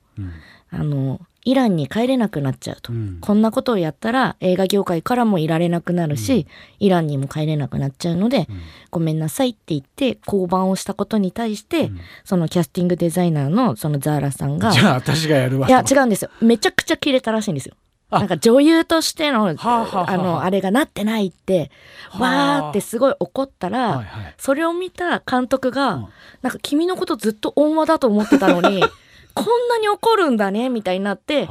[0.69, 6.33] あの、イランに帰れなくなっちゃうと、うん、こんなことをやったら映画業界からもいられなくなるし、
[6.79, 11.91] うん、イランにも帰れなくなっちゃうので、うん、ごめんなさいって言って降板をしたことに対して、
[12.23, 16.31] そのキャスティングデザイナーのそのザーラさんがじゃあ私がやるわいや違うんですよ。
[16.41, 17.75] めちゃくちゃキレたらしいんですよ。
[18.11, 20.17] なんか女優としての、はあはあ、あ。
[20.17, 21.71] の、あれがなってないって、
[22.17, 26.09] わーってすごい怒ったら、はいはい、それを見た監督が、
[26.41, 28.83] なんか君のことずっと恩和だと思ってたのに、
[29.35, 31.47] こんなに怒るんだねみたいになって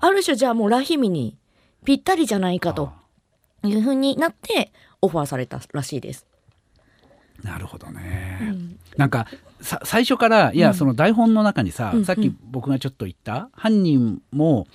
[0.00, 1.36] ある種じゃあもうラヒミに
[1.84, 2.92] ぴったりじゃないかと
[3.64, 6.26] いうふうになってオファーされたらしいです。
[7.42, 9.28] なるほどね、うん、なんか
[9.60, 14.66] さ最初からいや、その台本の中にさ、うん、さっき僕がちょっと言った、犯人も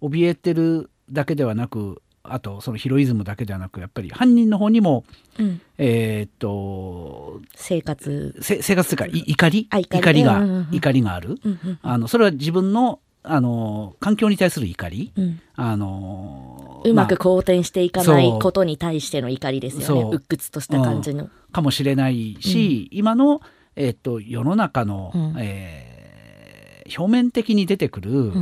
[0.00, 5.04] 怯えてるだけではなくあとそのヒロイズムだけではなくやっぱり犯人の方にも、
[5.38, 8.36] うん、えっと生活。
[8.40, 9.68] 生活というか怒り？
[9.70, 11.38] 怒りが、怒りがある、
[11.82, 20.10] あのそれは自分のあの環境に対する怒り、うん、あのうまく好転していかないことに対しての怒りですよね。
[20.12, 23.40] 鬱屈とした感じの、うん、かもしれないし、今の、
[23.74, 28.32] えーと、世の中の、うん、えー、表面的に出てくる、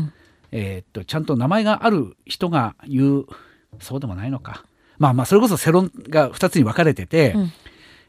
[0.52, 3.26] えーと、ちゃんと名前がある人が言う
[3.80, 4.64] そうでもないのか。
[4.98, 7.52] まあまあそれこそ世論が2つに分かれてて、うん、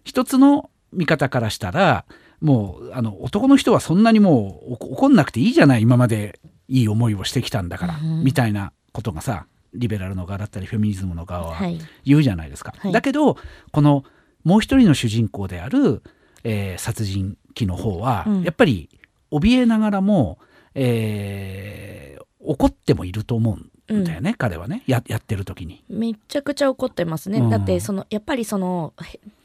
[0.04, 2.06] 一つの見方からしたら
[2.42, 11.58] もうあの男の人はそんなにもう怒んなくていいじゃない今までいい思いをしてきたんだから、うん、みたいなことがさリベラルの側だったりフェミニズムの側は
[12.06, 12.74] 言うじゃないですか。
[12.78, 13.38] はい、だけど
[13.72, 14.04] この
[14.44, 16.04] もう一人の主人公である、
[16.44, 18.90] えー、殺人鬼の方は、うん、やっぱり
[19.32, 20.38] 怯えながらも、
[20.76, 25.84] えー、怒ってもいると思うんだよね、うん、彼はねややってる時に。
[25.90, 28.94] めちゃくちゃ怒ってますね、うん、だってそのやっぱりその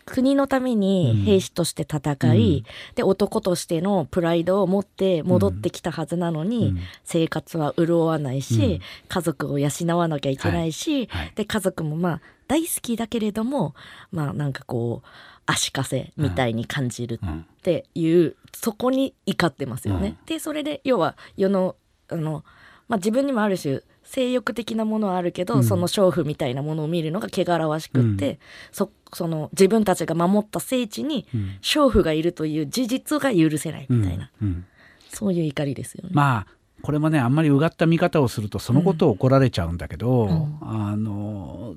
[0.07, 6.75] 国のために兵士として戦い、うん、で男としてのプライドを持って戻ってきたはずなのに、
[7.05, 11.25] 生活は潤わないし、家族を養わなきゃいけないし、はい。
[11.25, 13.75] はい、で家族もまあ大好きだけれども
[14.11, 15.09] まあなんかこう
[15.47, 20.17] 足かせみたいに感じるっていう、そこに怒ってますよね。
[20.27, 21.77] でそれで要は世の
[22.09, 22.43] あの
[22.89, 28.39] まあ、自分にもある種性欲的なものはあるけど、うん、その娼婦みたいなものを見るのが汚らわしくって、うん、
[28.73, 31.29] そその自分たちが守った聖地に
[31.63, 34.65] 娼婦がいるという事実が許せないみたいな、うん、
[35.11, 36.11] そういう怒りですよね。
[36.13, 36.47] まあ
[36.83, 41.77] これもねあんまりうがった見方をするとそのことを怒られちゃうんだけど、あの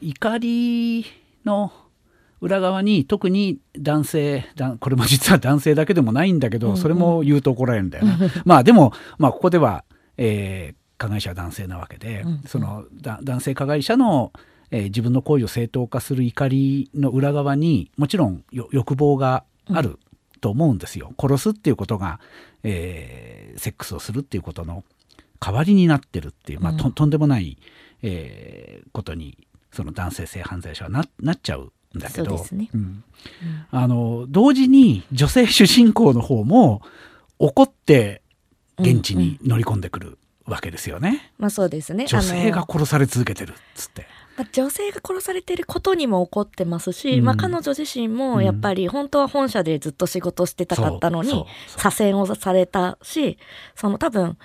[0.00, 1.04] 怒り
[1.44, 1.72] の
[2.40, 4.46] 裏側に特に男性
[4.78, 8.30] これも実は男性だけでもないんだけど、それも言うと怒られるんだよね。
[8.44, 9.84] まあでも、まあ、ここでは
[10.22, 14.32] えー、加害者は男性なわけで、うん、その男性加害者の、
[14.70, 19.98] えー、自分の行為を正当化する怒りの裏側にもちろん欲望がある
[20.42, 21.14] と思うんですよ。
[21.18, 22.20] 殺すっていうことが、
[22.64, 24.84] えー、セックスをするっていうことの
[25.40, 27.56] 代わりになってるっていう、まあ、ととんでもない、
[28.02, 29.38] えー、ことに
[29.72, 32.68] その男性性犯罪者はななっちゃうんだけど、ね。
[32.74, 33.02] うん、
[33.70, 36.82] あの同時に女性主人公の方も
[37.38, 38.20] 怒って
[38.78, 40.18] 現地に乗り込んでくる
[40.50, 41.32] わけですよね。
[41.38, 42.06] まあそうですね。
[42.06, 44.06] 女性が殺され続けてるっつって。
[44.36, 51.44] まあ、女性が殺されてることにも怒ってますし、うん、まあ、彼女自身もやっぱり本当は本社でずっと仕事してたかったのに
[51.76, 53.38] 左遷をされたし
[53.74, 54.38] その多分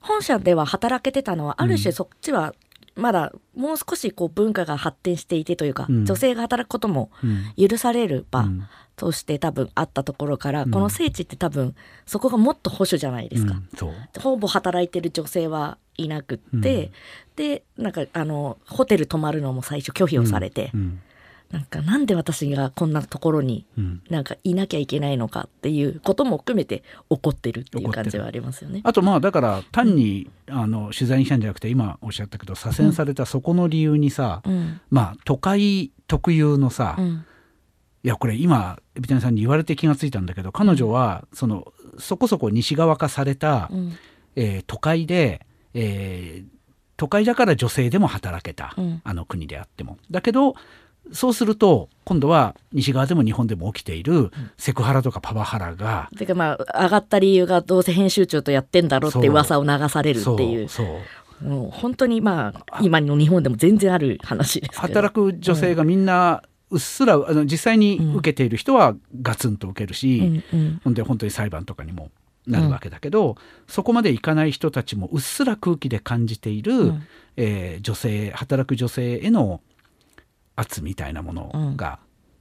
[0.00, 2.54] 本社では働けてたのはある種そっちは
[2.96, 7.10] まだもう少しこう文化が発展していてというか、うん、女性が働くことも
[7.56, 8.46] 許される場
[8.96, 11.74] として多分あったところから、うん、この聖地って多分
[12.06, 16.92] そこがもっと保守じゃないですか、うん、ほぼ働いてる女性はいなくって、
[17.36, 20.72] でなんかあのホテル泊まるのも最初拒否をされて、
[21.50, 23.66] なんかなんで私がこんなところに
[24.08, 28.80] なんかいなきゃいけないのかっていうことも含めて怒ってるっていう感じはありますよね。
[28.84, 37.24] あとまあだから単に、あの取材にしたんじゃなくて今おっしゃったけど左遷されたそこの理由にさ、うん、まあ都会特有のさ、うん、
[38.04, 43.92] いやこれ今海老谷さんに言われて気が付いたんだけど彼女はそのそこそこ西側化された、うん、
[44.36, 46.60] えー、都会で、えー、
[46.96, 49.98] 都会だから女性でも働けた、あの国であっても。
[50.10, 50.54] だけど
[51.12, 56.08] そうすると今度は西側でも日本でも起きているセクハラとかパワハラが。
[56.16, 60.68] てかまあ上がった理由がどうせ編集長とやってんだろうって噂を流されるっていう。
[60.68, 60.86] そう
[61.46, 72.10] もう本当にまあ今の日本でも全然ある話です働く女性がみんなうっすら、あの実際に受けている人はガツンと受けるし、うん、ほんで本当に裁判とかにも
[72.46, 73.34] なるわけだけど、うん、
[73.66, 79.60] そこまでいかない人たちもうっすら空気で感じている、うん、えー、女性働く女性への
[80.60, 81.98] 圧みたいなものが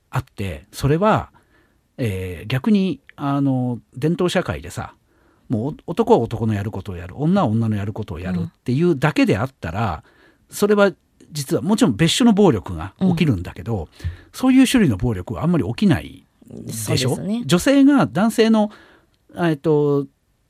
[0.09, 1.31] あって、それは、
[1.97, 4.93] えー、逆にあの伝統社会でさ
[5.49, 10.03] もう男は男のやることをやる女は女のやることをやるっていうだけであったら、
[10.49, 10.91] それは
[11.31, 17.17] 実はもちろん別種の暴力が起きるんだけど、うん、そういう種類の暴力はあんまり起きないでしょ？
[17.17, 18.71] ね、女性が男性の、
[19.37, 20.07] えっと、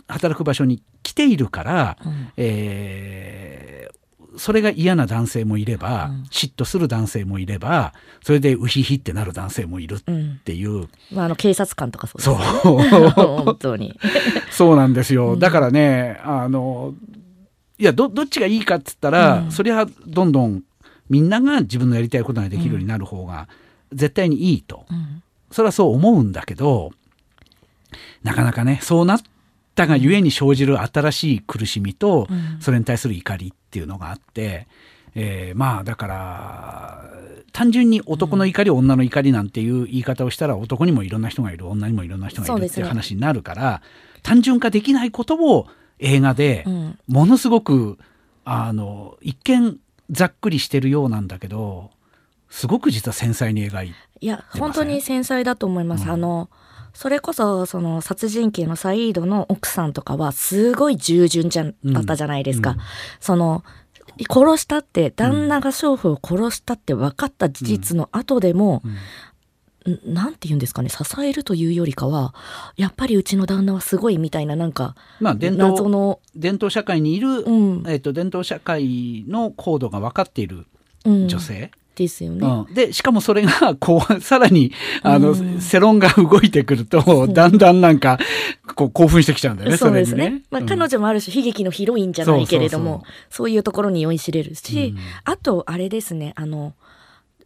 [0.08, 3.96] 働く場所に来ているから、うん、えー、
[4.38, 12.36] それが嫌な男性もいれば、うん、嫉妬する男性もいればそれでウヒヒってなる男性もいるっていう、うん、まあ、あの警察官とかそうですね。
[12.64, 12.80] そう。
[13.44, 13.98] 本当に。
[14.52, 16.94] そうなんですよ、だからねあの
[17.78, 20.64] いやどどっちがいいかっつったら、そりゃどんどん
[21.10, 23.48] みんなが自分のやりたいことができるようになる方が
[23.94, 26.92] 絶対にいいと、うん、それはそう思うんだけど
[28.24, 29.20] なかなかねそうなっ
[29.76, 32.28] たがゆえに生じる新しい苦しみと、
[32.60, 34.68] それに対する怒りっていうのがあって
[35.16, 37.04] えー、まあだから
[37.52, 43.82] 単純に男の怒り、女の怒りなんていう言い方をしたら男にもいろんな人がいる女にもいろんな人がいるっていう話になるから、
[44.22, 46.66] 単純化できないことを映画で
[47.08, 47.98] ものすごく、
[48.46, 49.78] あの一見
[50.10, 51.92] ざっくりしてるようなんだけど
[52.50, 56.06] すごく実は繊細に描いていや本当に繊細だと思います。
[56.06, 56.50] うん、あの
[56.94, 62.72] それこそその殺人鬼のサイードの奥さんとかはすごい従順じゃだったじゃないですか。
[62.72, 62.84] うんうん、
[63.20, 63.64] その
[64.28, 68.82] 殺したって旦那が娼婦を殺したって分かった事実の後でも、
[70.06, 72.36] なんて言うんですかね支えるというよりかは
[72.76, 77.50] やっぱりうちの旦那はすごいみたいななんか、まあ、伝統の伝統社会にいる、う
[77.82, 80.68] ん、えーと、伝統社会の高度が分かっている
[81.06, 81.72] 女性、
[82.04, 82.48] ですよね。
[82.48, 84.72] うん、でしかもそれが こうさらに
[85.04, 88.18] あの、うん、世論が動いてくるとだんだんなんか
[88.76, 89.78] こう興奮してきちゃうんだよね。
[89.78, 90.30] そうですね。
[90.30, 96.74] ねまあ、彼女もある種悲劇のヒロインじゃないけれどもそういうところに酔いしれるし、あとあれですねあの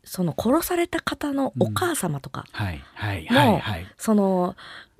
[0.04, 2.46] その殺された方のお母様とか
[3.32, 3.62] も
[3.98, 4.56] その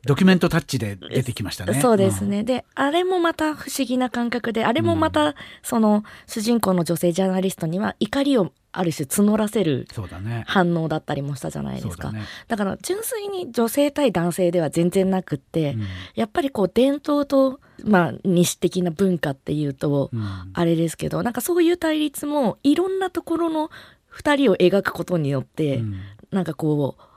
[0.06, 1.80] ドキュメントタッチで出てきましたね。
[1.80, 2.40] そうですね。
[2.40, 9.88] うん、で、あれもまた不思議な感覚で、あれもまた、その主人公の女性ジャーナリストには怒りをある種募らせる
[10.46, 12.08] 反応だったりもしたじゃないですか。
[12.08, 15.84] だね、だから純粋に女性対男性では全然なくって、うん、
[16.16, 20.10] やっぱりこう伝統と、まあ、西的な文化っていうと、
[20.54, 23.70] あれですけど、うん、なんかそういう対立もいろんなところの
[24.12, 26.00] 2人を描くことによって、うん、
[26.32, 27.13] なんかこう、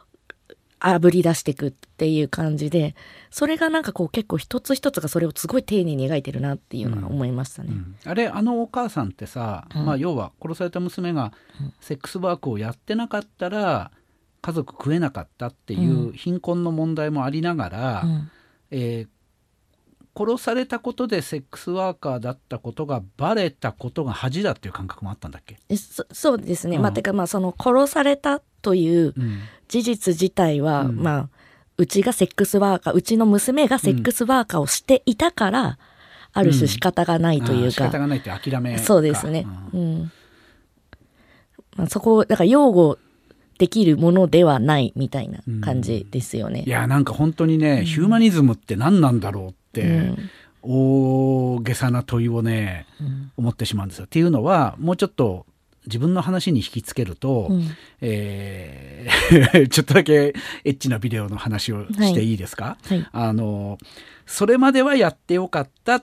[0.79, 2.95] あぶり出していくっていう感じで
[3.31, 7.71] それがなんかこう結構一つ一つがそれをすごい丁寧に描いてるなっていうのは思いましたね。
[7.71, 7.77] うん。
[7.77, 11.33] うん、あれあのお母さんってさ、うん、まあ、要は殺された娘が
[11.81, 13.91] セックスワークをやってなかったら
[14.43, 18.31] 家族食えなかったっていう貧困の問題もありながら、うん、
[18.71, 19.09] えー、
[20.15, 25.57] 殺されたことでセックスワーカーだったことがバレたことが恥だっていう感覚もあったんだっけ？
[25.77, 29.15] そそうですね、うん、まあてかまあその殺されたという
[29.68, 31.29] 事実自体は、うん、まあ
[31.79, 35.79] うちがセックスワーカーうちの娘がセックスワーカーをしていたから、
[36.33, 40.11] ある種仕方がないというか、仕方がないって諦めそうですね、うん。
[41.76, 42.98] まあ、そこだから擁護
[43.59, 46.64] できるものではないみたいな感じですよね。
[46.66, 49.55] いやなんか本当にね、ヒューマニズムって何なんだろうっ、
[50.62, 52.87] 大げさな問いをね、
[53.37, 54.05] 思ってしまうんですよ。
[54.07, 55.46] っていうのはもうちょっと
[55.87, 57.70] 自分の話に引きつけると、うん、
[58.01, 62.99] えー、 ちょっとだけエッチなビデオの話をしていいですか、はい。
[62.99, 63.79] はい、あの
[64.27, 66.03] それまではやってよかった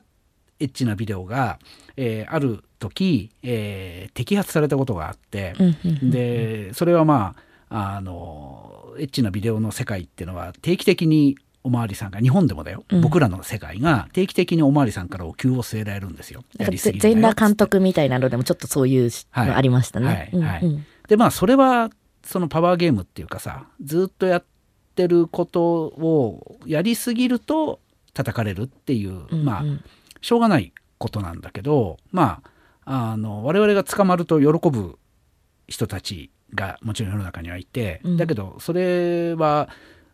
[0.60, 1.60] エッチなビデオが、
[1.98, 5.54] えー、ある時、えー、摘発されたことがあって、
[6.02, 7.36] でそれはま
[7.70, 16.44] ああのエッチなビデオの世界っていうのは定期的におまわりさんが日本でもだよ、うん、僕らの世界が定期的におまわりさんからお給を据えられるんですよ。
[16.58, 20.32] 全裸監督みたいなのでもちょっとそういうのありましたね。
[21.08, 21.90] でまあそれは
[22.24, 24.46] そのパワーゲームっていうかさずっとやっ
[24.96, 27.80] てることをやりすぎると
[28.14, 29.64] 叩かれるっていう、うんうん、まあ
[30.22, 32.42] しょうがないことなんだけどま
[32.86, 34.98] ああの我々が捕まると喜ぶ
[35.68, 39.70] 人たちがもちろん世の中にはいて、うん、だけどそれは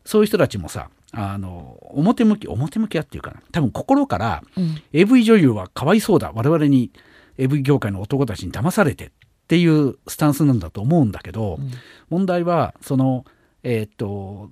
[0.06, 3.42] そういう人たちもさあの表向き表向きやっていうかな。
[3.52, 6.32] 多分心から、うん、AV 女優はかわいそうだ。
[6.34, 6.92] 我々に
[7.38, 9.10] AV 業界の男たちに騙されてっ
[9.48, 11.72] ていうスタンスなんだと思うんだけど、うん、
[12.10, 13.26] 問題はその
[13.64, 14.50] えー、っと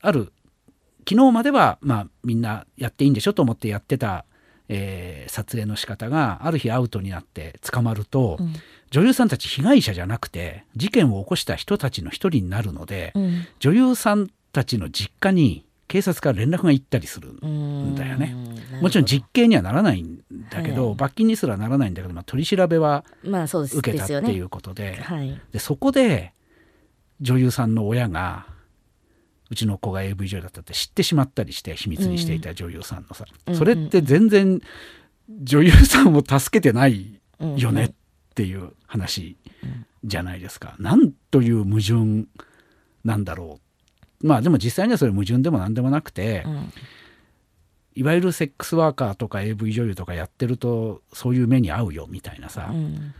[0.00, 0.32] ある
[1.08, 4.24] 昨日までは、まあ、みんなやっていいんでしょと思ってやってた、
[4.68, 8.54] えー、撮影の仕方がある日アウトになって捕まると、うん、
[8.90, 13.12] 女優さんたち被害者じゃなくて事件を起こした人たちの一人になるので、
[13.60, 18.34] 女優さんたちの実家に警察から連絡が行ったりするんだよね。
[18.80, 20.20] もちろん実刑にはならないん
[20.50, 26.32] だけど、はい、罰金にすらならないんだけど、まあ、取り調べは受けたっていうことで,、はい、でそこで
[27.20, 28.46] 女優さんの親が
[29.50, 34.60] うちの子が AV 女優だったって知ってしまったりして秘密にしていた女優さんのさ、うん、それって全然
[35.42, 37.20] 女優さんを助けてない
[37.56, 37.92] よねっ
[38.34, 39.36] ていう話
[40.04, 40.76] じゃないですか。
[40.78, 42.26] なんという矛盾
[43.04, 43.65] なんだろう
[44.22, 46.72] まあでも実際にはそれ矛盾でも何でもなくて、うん、
[47.94, 53.14] いわゆるセックスワーカーとか AV 女優とかやってるとそういう目に遭うよみたいなさ、うん、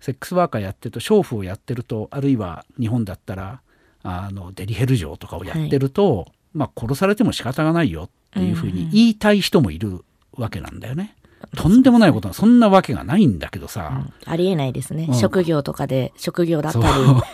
[0.00, 3.60] セックスワーカーやってると娼婦をやってるとあるいは日本だったら
[4.02, 11.14] あのデリヘル嬢とかをやってると、はい、まあ殺されても仕方がないよっていうふうに言いたい人もいるわけなんだよね。
[11.56, 16.84] とんでもないことはそんなわけがないんだけどさ、うん、ありえないですね、うん、職業とかで職業だったり、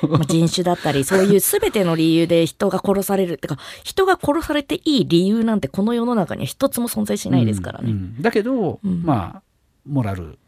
[0.09, 3.35] まあ、人種だったりそういう全ての理由で人が殺される。
[3.35, 7.93] ってか人が殺されていい理由なんてこの世の中には一つも存在しないですからね。
[7.93, 9.43] うん、だけど、まあ
[9.87, 10.39] モラル。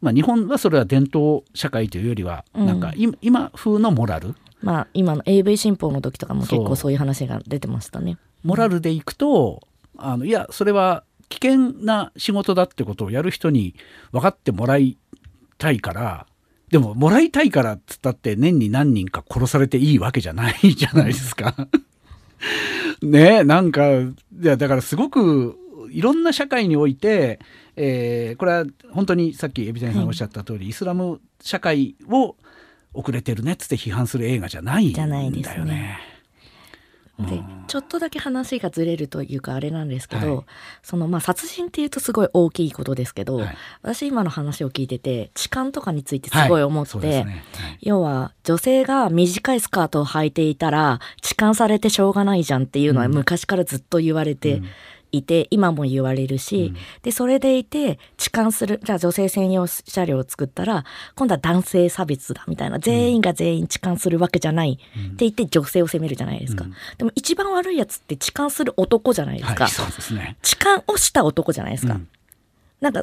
[0.00, 4.34] まあ、日本はそれは伝統社会というよりはなんか今,、今風のモラル。
[4.62, 8.18] まあ今の AV 新法の時とかも結構そういう話が出てましたね。
[8.42, 9.60] モラルでいくと
[9.96, 11.04] あのいやそれは
[11.34, 13.74] 危険な仕事だってことをやる人に
[14.12, 14.96] 分かってもらい
[15.58, 16.26] たいから
[16.70, 21.68] でももらいたいからっつったって年に何人か殺されていいわけじゃないじゃないですか。
[23.02, 25.58] ねなんかいやだからすごく
[25.90, 27.40] いろんな社会において、
[27.76, 32.36] えー、これは本当にさっき海老谷さんおっしゃった通り、はい、イスラム社会を
[32.92, 36.13] 遅れてるねっつって批判する映画じゃないんだよね。
[37.18, 40.44] でちょっとだけ話がずれるというかあれなんですけど、はい、
[40.82, 47.06] そのまあ殺人っていうとすごい大きいことですけど、はい、私今の話を聞いてて痴漢とかについてすごい思って、はい。
[47.24, 47.44] ね、
[47.80, 54.54] 要は女性が短いスカートを履いていたら痴漢されてしょうがないじゃんっていうのは昔からずっと言われて。
[54.54, 54.66] うん
[55.18, 60.84] いて今も言われるし、うん、でそれでいて痴漢するじゃあ女性専用車両を作ったら
[61.14, 72.08] 今度は男性差別だみたいな全員が全員痴漢するわけじゃない、って言って女性を責めるじゃないですか、うん、でも一番悪いやつって痴漢する男じゃないですか、はいね、痴漢をした男じゃないですか、うん、
[72.84, 73.02] なんか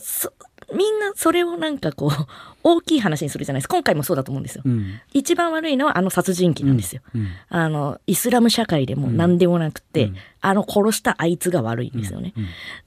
[0.73, 2.27] みんなそれをなんかこう
[2.63, 3.75] 大きい話にするじゃないですか。
[3.75, 7.21] 今回もそうだと思うんですよ、うん、一番悪いのはあの殺人鬼なんですよ、うん。
[7.21, 12.33] うん、あのイスラム社会でも何でもなくて、あの殺したあいつが悪いんですよね、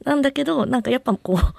[0.05, 1.55] なんだけどなんかやっぱこう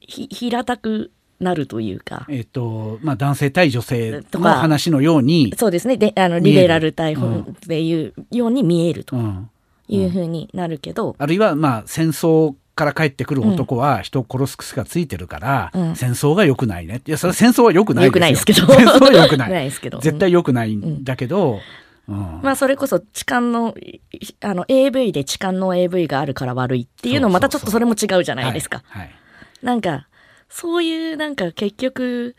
[0.00, 2.24] 平たくなるというか。
[2.30, 5.52] えっ、ー、と、まあ男性対女性の話のように。
[5.58, 5.96] そうですね。
[5.96, 9.16] で、あの、リベラル対本っていうように見えると
[9.88, 11.16] いうふうになるけど。
[11.18, 17.02] あるいは、まあ戦争から帰ってくる男は人を殺す癖がついてるから、うん、戦争が良くないね。
[17.06, 18.66] いやそれ戦争は良くないですけど。
[18.72, 19.50] 戦争は良くない。
[19.50, 19.98] ないですけど。
[19.98, 21.60] 絶対良くないんだけど、
[22.08, 23.74] うん、まあそれこそ痴漢の
[24.40, 28.82] あの AV で痴漢の AV があるから悪いっていうのまたちょっとそれも違うじゃないですか。
[28.86, 29.02] はい。
[29.02, 29.14] はい、
[29.62, 30.08] なんか
[30.48, 32.36] そういうなんか結局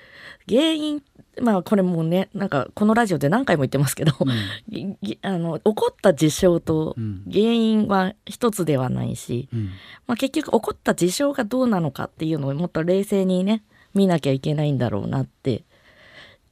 [0.50, 1.02] 原因
[1.42, 6.96] まあこれもねなんかこのラジオで何回も言ってますけど、うん、あの起こった事象と
[7.32, 9.70] 原因は一つではないし、うん、
[10.08, 13.64] まあ、結局起こった事象がどうなのかっていうのをもっと冷静にね
[13.94, 15.64] 見なきゃいけないんだろうなって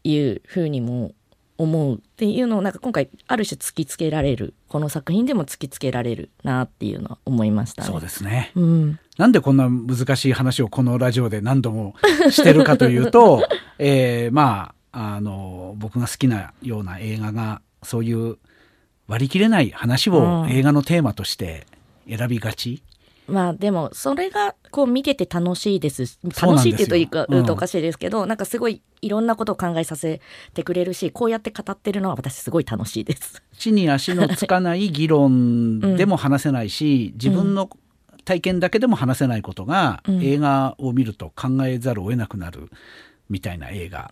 [0.03, 1.11] いうふうにも
[1.61, 11.93] 思うっていうのをなんか今回ある種突きつけられるこの作品でも突きつけられるなっていうのは思いました、ね、そうですね、うん、なんでこんな難しい話をこのラジオで何度も
[12.31, 13.47] してるかというと、
[13.77, 18.37] えー、まああの僕が好きなような映画がそういう
[19.07, 21.65] 割り切れない話を映画のテーマとして
[22.09, 22.83] 選びがち、
[23.27, 26.19] まあでもそれがこう見てて楽しいです。
[26.41, 30.21] 楽しいっていうか言うとおかしいですけど、うん、なんかすごいいろんなことを考えさせ
[30.53, 33.41] てくれるしこうやって語ってるのは私すごい楽しいです。
[33.57, 37.69] 地に足のつかない議論でも話せないし、うん、自分の
[38.25, 42.69] 体験だけでも話せないことが、うん、映画を見ると考えざるを得なくなる
[43.29, 44.11] みたいな映画、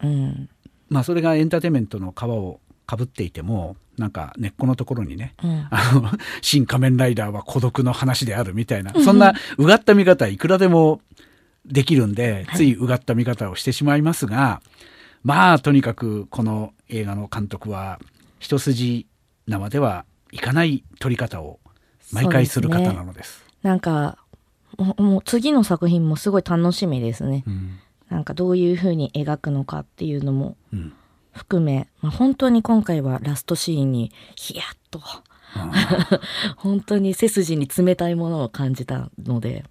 [0.87, 6.09] まあそれがエンターテインメントの皮をかぶっていてもなんか根っこのところにね、うん、あの
[6.41, 11.01] 新仮面ライダーは孤独の話であるみたいなそんなうがった見方いくらでも
[11.65, 14.61] できるんで、ついうがった見方をしてしまいますが、
[15.23, 17.99] まあとにかくこの映画の監督は
[18.39, 19.05] 一筋
[19.47, 21.59] 縄ではいかない撮り方を
[22.11, 23.39] 毎回する方なのです。
[23.41, 24.17] ですね、なんか
[24.77, 27.43] もう次の作品もすごい楽しみですね。
[27.45, 27.79] うん、
[28.09, 30.55] なんかどういうふうに描くのかっていうのも
[31.33, 35.01] 含め、まあ、本当に今回はラストシーンにヒヤッと
[36.57, 39.65] 本当に背筋に冷たいものを感じたので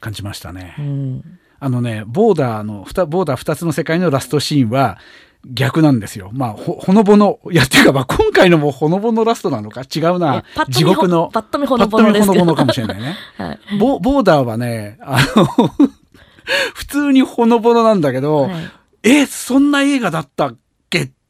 [0.00, 4.98] 感じましたね、うん、あのねボーダーのボーダー2つの世界のラストシーンは
[5.46, 6.30] 逆なんですよ。
[6.32, 9.82] まあ、ほ、ほのぼの、いや、っていうか、まあ、今回のもほのぼのラストなのか？
[9.82, 10.44] 違うな。
[10.68, 11.30] 地獄の。
[11.32, 12.44] パッと見ほのぼのですけど。
[12.44, 13.16] ほのぼのかもしれないね。
[13.38, 15.46] はい、ボボーダーはね、あの
[16.74, 18.70] 普通にほのぼのなんだけど、はい、
[19.02, 20.52] え、そんな映画だった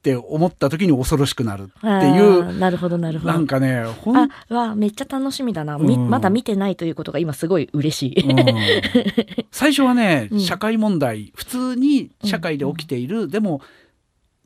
[0.01, 2.59] って思った時に恐ろしくなるっていう。
[2.59, 3.33] なるほどなるほど。
[3.35, 8.37] なんかねほんあわめっちゃ楽しみだな、うん、まだ見てないということが今すごい嬉しい、うん、
[9.53, 13.61] 最初はね、うん、社会問題普通に社会で起きている、でも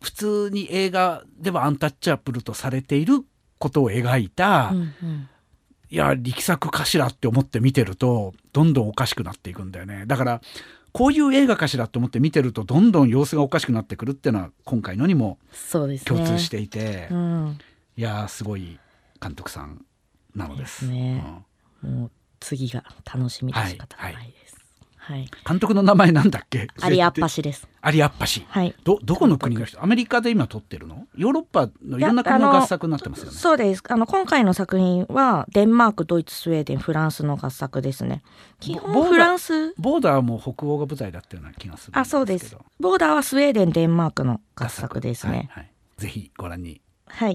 [0.02, 3.20] 普通に映画ではアンタッチャブルとされている
[3.58, 5.28] ことを描いた、うんうん。
[5.88, 10.02] いや力作かしらって思って見てるとどんどんおかしくなっていくんだよね。
[10.08, 10.40] だから
[10.94, 15.38] こういう映画かしらと思って見てるとどんどん様子がおかしくなってくるっていうのは今回のにも
[15.72, 17.58] 共通していて、ねうん、
[17.96, 18.78] いやすごい
[19.20, 19.84] 監督さん
[20.36, 20.82] なのです。
[20.82, 21.24] ですね、
[21.82, 24.12] うん、もう次が楽しみで仕方ない。
[24.12, 24.22] です。
[24.22, 24.34] はい、
[25.46, 26.68] 監督の名前なんだっけ？
[26.80, 27.68] アリアッパシです。
[27.80, 29.82] アリアッパシ、はい、どどこの国の人？
[29.82, 31.06] アメリカで今撮ってるの？
[31.16, 33.32] ヨーロッパのいろんな国の合作になってますよね。
[33.32, 33.82] そうです。
[33.88, 38.22] あの今回の作品はデンマークドイツスウェーデンフランスの合作ですね。
[38.60, 39.74] 基本フランス？
[39.78, 42.56] ボーダーも北欧が舞台だったような気がするあそうです。
[42.80, 46.80] ボーダーはスウェーデンデンマークの合作ですね、はいはい、ぜひご覧に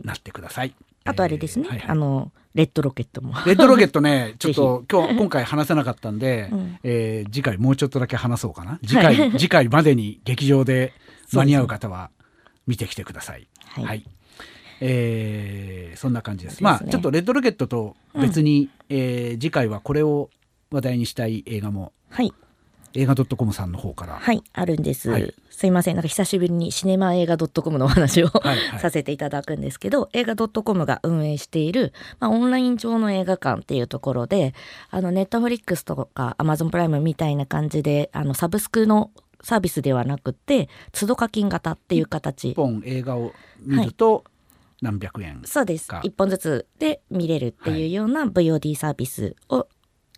[0.04, 0.74] なってください、
[1.06, 3.34] あとあれですね、えーはいはい、あのレッドロケットも。
[3.46, 8.80] レッドロケットね、 ちょっと今日、今回話せなかったんで、 うん、えー、次回もうちょっとだけ話そうかな。
[8.86, 10.94] 次回、はい、次回までに劇場で
[11.34, 12.10] 間に合う方は
[12.66, 13.48] 見てきてください。
[13.66, 14.06] はい、はい。
[14.82, 16.54] えー、そんな感じです。
[16.54, 20.30] ですね、まあ、ちょっとレッドロケットと別に、うん、えー、次回はこれを
[20.72, 22.34] 話題にしたい映画も、はい。
[22.94, 25.96] 映画ドットコムさんの方からはいあるんです、はい、すいません。
[25.96, 31.92] なんか久しぶりにシネマ映画ドットコムのお話をはい、 させていただくんですけど映画ドットコムが運営している、
[32.22, 34.54] まあ、オンライン上の映画館っていうところで
[34.90, 42.52] あのネットフリックスとかアマゾンプライムみたいな感じであのサブスクのサービスではなくて都度課金型っていう形。
[42.52, 44.24] 1本映画を見ると、
[44.82, 45.90] 何百円そうです。
[45.90, 49.68] 1本ずつで見れるっていうような VOD サービスを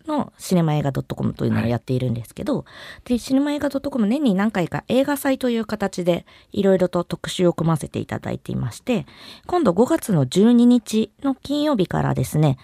[0.06, 2.64] のシネマ映画 .com というのをやっているんですけど、は
[3.06, 9.06] い、でシネマ映画 .com 年に何回か映画祭という形でいろいろと特集を組ませていただいていまして
[9.46, 12.58] 今度5月の12日の金曜日からですね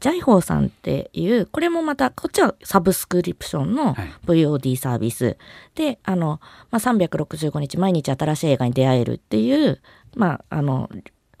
[0.00, 5.36] ジャイホーさんっていうこれもまたこっちはサブスクリプションの VOD サービス、はい、
[5.74, 9.80] であの、まあ、365日毎日新しい映画に出会えるっていう
[10.16, 10.88] まああの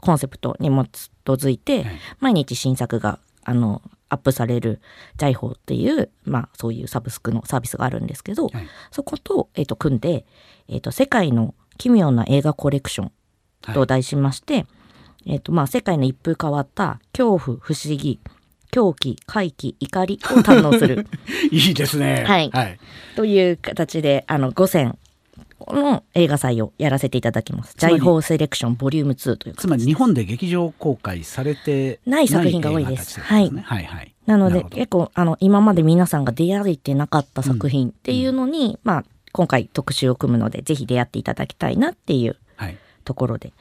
[0.00, 1.84] コンセプトに基づいて、
[2.20, 4.80] 毎日新作があのアップされる
[5.16, 10.26] ジャイホーっていう、まあ、そういうサブスクのサービスがあるんですけど、はい、そこと,、えーと、組んで、
[10.68, 13.12] えーと「世界の奇妙な映画コレクション」
[13.72, 14.66] と題しまして、はい、
[15.26, 18.20] えーとまあ、世界の一風変わった恐怖不思議
[18.70, 21.06] 狂気怪奇怒りを堪能する。
[21.50, 22.78] いいですね、はい、はい、
[23.16, 24.98] という形であの5選
[25.68, 27.74] の映画祭をやらせていただきます。
[27.76, 33.20] ジャイホーセレクションボリューム2というつまり日本で劇場公開されてない作品が多いです。
[33.20, 34.14] はい、はいはい。
[34.26, 42.36] なので結構あの今まで皆さんが出会えてなかった作品っていうのに、うん、まあ今回特集を組むのでぜひ出会っていただきたいなっていう
[43.04, 43.52] ところで、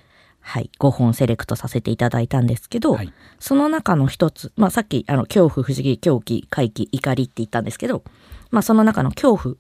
[0.41, 8.03] はい、はい、5本セレクトさせていただいたんですけど、はい、その中の一つ、まあ、さっきあの恐怖不思議狂気怪奇怒りって言ったんですけど、
[8.51, 9.55] まあ、その中の恐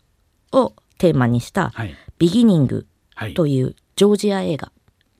[0.51, 1.71] 怖をテーマにした
[2.19, 2.85] 「ビギニング」
[3.35, 4.71] というジョージア映画。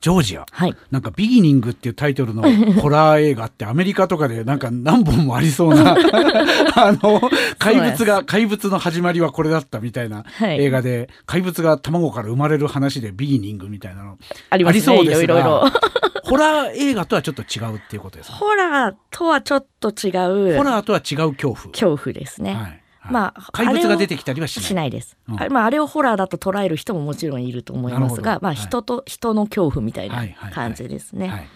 [0.02, 2.44] ジョージア、はい、なんか「ビギニング」っていうタイトルの
[2.82, 5.92] ホラー映画ってアメリカとかでなんか何本もありそうな
[6.76, 7.22] あの
[7.58, 14.18] 怪物が怪物の始まりはこれだったみたいな映画で、はい、怪物が卵から生まれる話で「ビギニング」みたいなの
[14.50, 15.70] あり、ね、そうですが
[16.24, 18.38] ホラー映画とはちょっと違うっていうことですか？
[18.38, 20.10] ホラーとはちょっと違
[20.54, 20.58] う。
[20.58, 21.74] ホラーとは違う恐怖。
[21.74, 22.79] 恐怖ですね、はい
[23.12, 24.90] まあ、怪物が出てきたりはしない。
[24.90, 31.50] です、うん、あまあ、あれをホラーだと捉える人ももちろんいると思いますが、まあ、人と、はい、人の恐怖みたいな感じですね。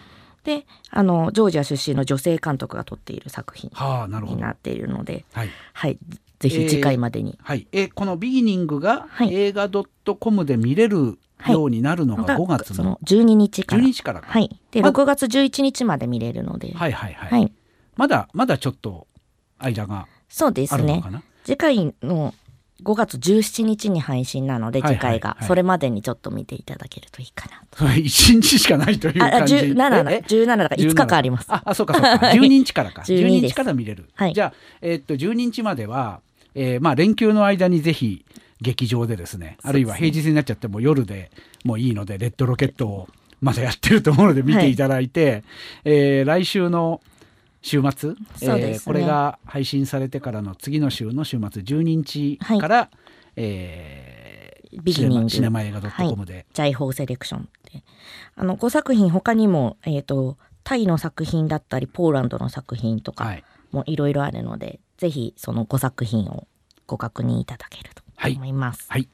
[0.43, 3.71] であのジョージア出身の女性監督が撮っている作品
[4.25, 5.97] になっているので、はい、はい、
[6.39, 7.39] ぜひ次回までに。
[7.39, 13.81] えー、はい、えこの「ビギニング」が映画 .com で見れるようになるのが5月の,、の12日から。
[13.83, 16.73] 12日からはい、で、ま、6月11日まで見れるので。
[16.73, 17.41] はいはいはい。
[17.41, 17.53] はい、
[17.95, 19.07] まだまだちょっと
[19.59, 21.03] 間がそうですね。
[21.43, 22.33] 次回の
[22.83, 27.85] 5月17日に配信なので次回が、それまでにちょっと見ていただけるといいかなと。
[27.85, 28.01] 1
[28.41, 29.55] 日しかないという感じ？
[29.55, 30.03] あ、17だ。
[30.11, 31.45] 17だから5日間あります。
[31.49, 32.09] あ、あそうかそうか。
[32.27, 33.03] 12日からか。
[33.03, 34.09] 12日から見れる。
[34.15, 36.19] はい、じゃあ、えー、っと12日までは、
[36.55, 38.25] えー、まあ連休の間にぜひ
[38.59, 41.31] 劇場でですね、あるいは平日になっちゃっても夜で
[41.63, 43.07] もいいので、レッドロケットを
[43.39, 45.43] まだやってると思うので見ていただいて、はい、
[45.85, 47.01] えー、来週の
[47.63, 52.89] 週末、ね、えー、これが配信されてからの次の週の週末12日から、はい、
[53.37, 55.29] えー、ビギニング。
[55.29, 57.83] シネマ映画 .com で、はい、ジャイホーセレクションで
[58.35, 63.33] あの5作品他にも、えーと、タイの作品だったりポーランドの作品とか
[63.71, 66.47] もいろいろあるので、はい、ぜひその5作品を
[66.85, 68.03] ご確認いただけると
[68.35, 68.85] 思います。
[68.89, 69.09] はい、はい、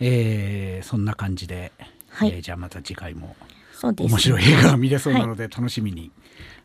[0.00, 1.72] えー、そんな感じで、
[2.10, 3.36] はい、えー、じゃあまた次回も
[3.82, 6.10] 面白い映画が見れそうなので楽しみに。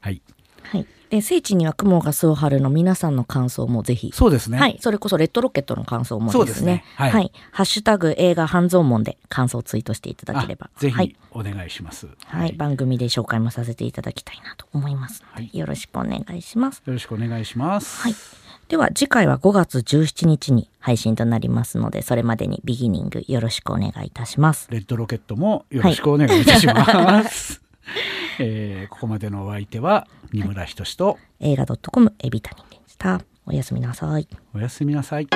[0.01, 0.21] はい、
[0.63, 4.11] はいで聖地には雲が巣を張るの皆さんの感想もぜひ。
[4.13, 4.57] そうですね。
[4.57, 4.77] はい。
[4.79, 10.69] それこそレッドロケットの感想もですね、ね、はい、はい、ハッシュタグ映画半蔵門で感想をツイートしていただければ。
[10.77, 16.81] ぜひお願いします、はい、はい、番組で紹介もさせていただきたいなと思いますので、はい、よろしくお願いします。
[16.85, 18.03] よろしくお願いします。
[18.03, 18.15] はい。
[18.69, 24.69] では次回は5月17日に配信となりますのでそれまでにビギニングよろしくお願いいたします。
[24.71, 27.61] レッドロケットもよろしくお願いいたします、
[28.39, 33.21] えー、ここまでのお相手は二村仁と、映画 .com エビタニでした。
[33.45, 34.27] おやすみなさい。
[34.53, 35.27] おやすみなさい。